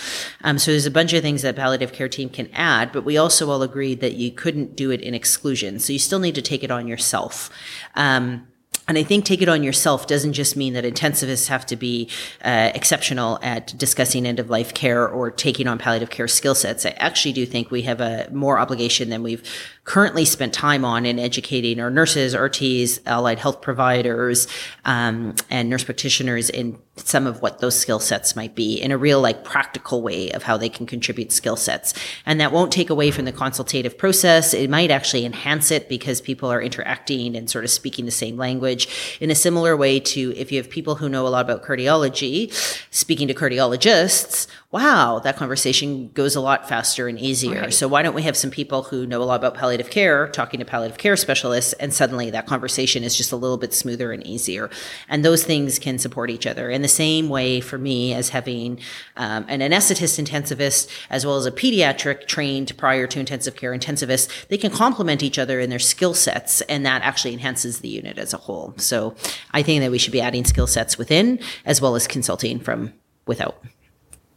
Um, 0.44 0.58
so 0.58 0.72
there's 0.72 0.88
a 0.88 0.92
bunch 0.92 1.14
of 1.14 1.22
things 1.22 1.44
that 1.44 1.56
palliative 1.56 1.94
care 1.94 2.10
team 2.10 2.30
can 2.30 2.50
add 2.52 2.92
but 2.94 3.06
we 3.06 3.16
also 3.16 3.52
all 3.52 3.62
agreed 3.62 4.02
that 4.02 4.14
you 4.14 4.32
couldn't 4.32 4.76
do 4.76 4.90
it 4.90 5.02
in 5.02 5.14
exclusion. 5.14 5.78
So 5.78 5.94
you 5.94 6.00
still 6.00 6.20
need 6.20 6.36
to 6.36 6.42
take 6.42 6.64
it 6.64 6.72
on 6.72 6.88
yourself. 6.88 7.52
Um, 7.94 8.48
and 8.88 8.98
I 8.98 9.04
think 9.04 9.26
take 9.26 9.42
it 9.42 9.50
on 9.50 9.64
yourself 9.64 10.06
doesn't 10.06 10.34
just 10.34 10.56
mean 10.56 10.74
that 10.74 10.84
intensivists 10.84 11.48
have 11.48 11.66
to 11.68 11.76
be 11.76 12.10
uh, 12.44 12.72
exceptional 12.76 13.40
at 13.42 13.76
discussing 13.78 14.26
end 14.26 14.40
of 14.40 14.50
life 14.50 14.74
care 14.74 15.08
or 15.08 15.32
taking 15.32 15.68
on 15.68 15.78
palliative 15.78 16.12
care 16.12 16.28
skill 16.28 16.54
sets. 16.54 16.86
I 16.86 16.92
actually 16.98 17.34
do 17.34 17.46
think 17.46 17.72
we 17.72 17.82
have 17.84 18.00
a 18.00 18.30
more 18.32 18.60
obligation 18.60 19.10
than 19.10 19.24
we've 19.24 19.44
currently 19.86 20.26
spent 20.26 20.52
time 20.52 20.84
on 20.84 21.06
in 21.06 21.20
educating 21.20 21.80
our 21.80 21.92
nurses, 21.92 22.34
RTs, 22.34 23.00
allied 23.06 23.38
health 23.38 23.62
providers, 23.62 24.48
um, 24.84 25.36
and 25.50 25.70
nurse 25.70 25.84
practitioners 25.84 26.50
in 26.50 26.78
some 26.98 27.28
of 27.28 27.42
what 27.42 27.60
those 27.60 27.78
skill 27.78 28.00
sets 28.00 28.36
might 28.36 28.56
be 28.56 28.82
in 28.82 28.92
a 28.92 28.98
real 28.98 29.22
like 29.22 29.44
practical 29.44 30.02
way 30.02 30.32
of 30.32 30.44
how 30.44 30.58
they 30.58 30.70
can 30.70 30.86
contribute 30.86 31.32
skill 31.32 31.56
sets. 31.56 31.94
And 32.26 32.40
that 32.42 32.52
won't 32.52 32.72
take 32.72 32.90
away 32.90 33.12
from 33.12 33.26
the 33.26 33.32
consultative 33.32 33.98
process. 33.98 34.54
It 34.54 34.70
might 34.70 34.92
actually 34.92 35.26
enhance 35.26 35.72
it 35.72 35.88
because 35.88 36.20
people 36.20 36.52
are 36.52 36.62
interacting 36.62 37.36
and 37.36 37.50
sort 37.50 37.64
of 37.64 37.70
speaking 37.70 38.06
the 38.06 38.12
same 38.12 38.38
language 38.38 39.18
in 39.20 39.30
a 39.30 39.36
similar 39.36 39.78
way 39.78 40.00
to 40.00 40.34
if 40.36 40.52
you 40.52 40.58
have 40.58 40.70
people 40.70 40.96
who 40.96 41.10
know 41.10 41.28
a 41.28 41.30
lot 41.30 41.46
about 41.46 41.64
cardiology 41.64 42.52
speaking 42.92 43.28
to 43.28 43.34
cardiologists 43.34 44.48
wow, 44.76 45.20
that 45.20 45.38
conversation 45.38 46.10
goes 46.10 46.36
a 46.36 46.42
lot 46.42 46.68
faster 46.68 47.08
and 47.08 47.18
easier. 47.18 47.62
Right. 47.62 47.74
So 47.74 47.88
why 47.88 48.02
don't 48.02 48.14
we 48.14 48.24
have 48.24 48.36
some 48.36 48.52
people 48.52 48.84
who 48.84 49.06
know 49.08 49.22
a 49.22 49.24
lot 49.24 49.40
about 49.40 49.56
palliative 49.56 49.75
care 49.84 50.28
talking 50.28 50.60
to 50.60 50.66
palliative 50.66 50.98
care 50.98 51.16
specialists 51.16 51.74
and 51.74 51.94
suddenly 51.94 52.30
that 52.30 52.46
conversation 52.46 53.04
is 53.04 53.16
just 53.16 53.32
a 53.32 53.36
little 53.36 53.58
bit 53.58 53.74
smoother 53.74 54.12
and 54.12 54.26
easier. 54.26 54.70
And 55.10 55.24
those 55.24 55.44
things 55.44 55.80
can 55.80 56.00
support 56.00 56.30
each 56.30 56.48
other 56.48 56.70
in 56.70 56.82
the 56.82 56.88
same 56.88 57.30
way 57.30 57.60
for 57.60 57.78
me 57.78 58.14
as 58.14 58.30
having 58.30 58.80
um, 59.18 59.46
an 59.48 59.60
anesthetist 59.60 60.24
intensivist 60.24 60.90
as 61.10 61.26
well 61.26 61.36
as 61.36 61.46
a 61.46 61.52
pediatric 61.52 62.28
trained 62.28 62.78
prior 62.78 63.08
to 63.08 63.20
intensive 63.20 63.56
care 63.56 63.78
intensivist, 63.78 64.48
they 64.48 64.58
can 64.58 64.72
complement 64.72 65.22
each 65.22 65.38
other 65.38 65.60
in 65.60 65.70
their 65.70 65.80
skill 65.80 66.14
sets 66.14 66.62
and 66.62 66.86
that 66.86 67.02
actually 67.02 67.34
enhances 67.34 67.80
the 67.80 67.90
unit 67.90 68.18
as 68.18 68.34
a 68.34 68.38
whole. 68.38 68.74
So 68.78 69.16
I 69.52 69.64
think 69.64 69.82
that 69.82 69.92
we 69.92 69.98
should 69.98 70.14
be 70.14 70.22
adding 70.22 70.46
skill 70.46 70.68
sets 70.68 70.98
within 70.98 71.40
as 71.66 71.82
well 71.82 71.96
as 71.96 72.08
consulting 72.08 72.60
from 72.60 72.94
without. 73.26 73.64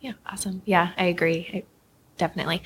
Yeah, 0.01 0.13
awesome. 0.27 0.63
Yeah, 0.65 0.93
I 0.97 1.05
agree. 1.05 1.51
I, 1.53 1.65
definitely. 2.17 2.63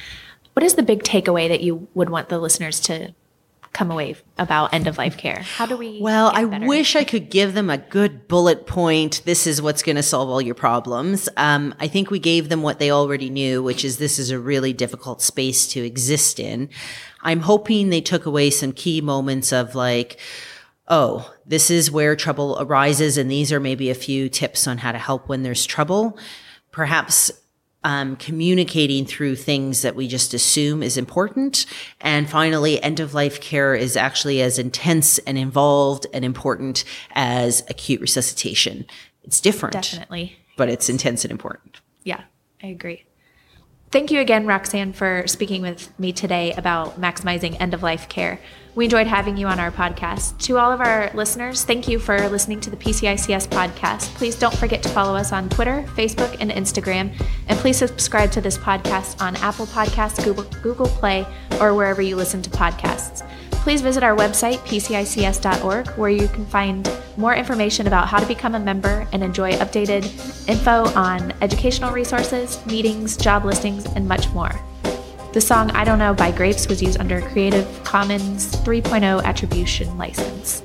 What 0.55 0.65
is 0.65 0.75
the 0.75 0.83
big 0.83 1.03
takeaway 1.03 1.49
that 1.49 1.63
you 1.63 1.89
would 1.95 2.11
want 2.11 2.29
the 2.29 2.39
listeners 2.39 2.81
to 2.81 3.15
come 3.73 3.91
away 3.91 4.17
about 4.39 4.75
end 4.75 4.87
of 4.87 4.99
life 4.99 5.17
care? 5.17 5.41
How 5.41 5.67
do 5.67 5.77
we? 5.77 5.99
Well, 6.01 6.31
I 6.35 6.45
wish 6.45 6.95
I 6.95 7.05
could 7.05 7.31
give 7.31 7.55
them 7.55 7.71
a 7.71 7.79
good 7.79 8.29
bullet 8.29 8.67
point. 8.67 9.23
This 9.25 9.47
is 9.47 9.63
what's 9.63 9.83
going 9.83 9.97
to 9.97 10.03
solve 10.03 10.29
all 10.29 10.43
your 10.43 10.55
problems. 10.55 11.29
Um, 11.37 11.75
I 11.81 11.89
think 11.89 12.11
we 12.11 12.19
gave 12.19 12.49
them 12.49 12.63
what 12.63 12.79
they 12.79 12.91
already 12.91 13.31
knew, 13.31 13.63
which 13.63 13.85
is 13.85 13.97
this 13.97 14.19
is 14.19 14.31
a 14.31 14.39
really 14.39 14.73
difficult 14.73 15.23
space 15.23 15.67
to 15.69 15.85
exist 15.85 16.39
in. 16.39 16.69
I'm 17.23 17.41
hoping 17.41 17.89
they 17.89 18.01
took 18.01 18.27
away 18.27 18.51
some 18.51 18.73
key 18.73 19.01
moments 19.01 19.53
of 19.53 19.75
like, 19.75 20.19
oh, 20.89 21.33
this 21.47 21.71
is 21.71 21.91
where 21.91 22.15
trouble 22.15 22.59
arises, 22.61 23.17
and 23.17 23.31
these 23.31 23.53
are 23.53 23.61
maybe 23.61 23.89
a 23.89 23.95
few 23.95 24.29
tips 24.29 24.67
on 24.67 24.79
how 24.79 24.93
to 24.93 24.99
help 24.99 25.29
when 25.29 25.43
there's 25.43 25.65
trouble 25.65 26.19
perhaps 26.73 27.31
um, 27.85 28.17
communicating 28.17 29.05
through 29.07 29.37
things 29.37 29.83
that 29.83 29.97
we 29.97 30.09
just 30.09 30.35
assume 30.35 30.83
is 30.83 30.97
important. 30.97 31.67
And 32.01 32.29
finally, 32.29 32.83
end 32.83 33.01
of 33.01 33.15
life 33.15 33.41
care 33.41 33.75
is 33.75 33.97
actually 33.97 34.41
as 34.41 34.59
intense 34.59 35.19
and 35.19 35.37
involved 35.37 36.07
and 36.13 36.25
important 36.25 36.85
as 37.13 37.63
acute 37.69 38.01
resuscitation. 38.01 38.87
It's 39.25 39.41
different. 39.41 39.75
Definitely. 39.75 40.37
But 40.57 40.69
it's 40.69 40.89
intense 40.89 41.25
and 41.25 41.33
important. 41.33 41.81
Yeah, 42.05 42.23
I 42.63 42.69
agree. 42.69 43.05
Thank 43.93 44.11
you 44.11 44.21
again, 44.21 44.47
Roxanne, 44.47 44.95
for 44.95 45.25
speaking 45.27 45.61
with 45.61 45.93
me 46.01 46.15
today 46.15 46.55
about 46.55 46.99
maximizing 46.99 47.61
end 47.61 47.75
of 47.75 47.83
life 47.83 48.09
care. 48.09 48.41
We 48.75 48.87
enjoyed 48.87 49.07
having 49.07 49.37
you 49.37 49.49
on 49.49 49.61
our 49.61 49.71
podcast. 49.71 50.39
To 50.45 50.57
all 50.57 50.73
of 50.73 50.81
our 50.81 51.11
listeners, 51.13 51.63
thank 51.63 51.87
you 51.87 51.99
for 51.99 52.27
listening 52.31 52.59
to 52.61 52.71
the 52.71 52.77
PCICS 52.79 53.49
podcast. 53.49 54.15
Please 54.15 54.35
don't 54.35 54.57
forget 54.57 54.83
to 54.85 54.89
follow 54.89 55.15
us 55.15 55.31
on 55.31 55.51
Twitter, 55.51 55.85
Facebook, 55.95 56.35
and 56.41 56.51
Instagram. 56.51 57.13
And 57.49 57.59
please 57.59 57.77
subscribe 57.77 58.33
to 58.33 58.41
this 58.41 58.57
podcast 58.57 59.21
on 59.21 59.37
Apple 59.37 59.67
Podcasts, 59.67 60.25
Google, 60.25 60.45
Google 60.63 60.89
Play, 60.89 61.27
or 61.61 61.75
wherever 61.75 62.01
you 62.01 62.17
listen 62.17 62.41
to 62.41 62.49
podcasts. 62.49 63.29
Please 63.51 63.83
visit 63.83 64.03
our 64.03 64.17
website, 64.17 64.57
pcics.org, 64.61 65.89
where 65.99 66.09
you 66.09 66.29
can 66.29 66.47
find 66.47 66.87
more 67.17 67.35
information 67.35 67.87
about 67.87 68.09
how 68.09 68.19
to 68.19 68.27
become 68.27 68.55
a 68.55 68.61
member 68.61 69.07
and 69.13 69.23
enjoy 69.23 69.53
updated 69.55 70.05
info 70.49 70.85
on 70.99 71.33
educational 71.41 71.93
resources, 71.93 72.65
meetings, 72.67 73.17
job 73.17 73.45
listings, 73.45 73.87
and 73.95 74.07
much 74.09 74.29
more. 74.31 74.53
The 75.33 75.41
song 75.41 75.71
I 75.71 75.85
Don't 75.85 75.99
Know 75.99 76.15
by 76.15 76.31
Grapes 76.31 76.69
was 76.69 76.83
used 76.83 77.01
under 77.01 77.19
a 77.19 77.23
Creative 77.31 77.67
Commons 77.85 78.55
3.0 78.57 79.23
Attribution 79.25 79.97
License. 79.97 80.63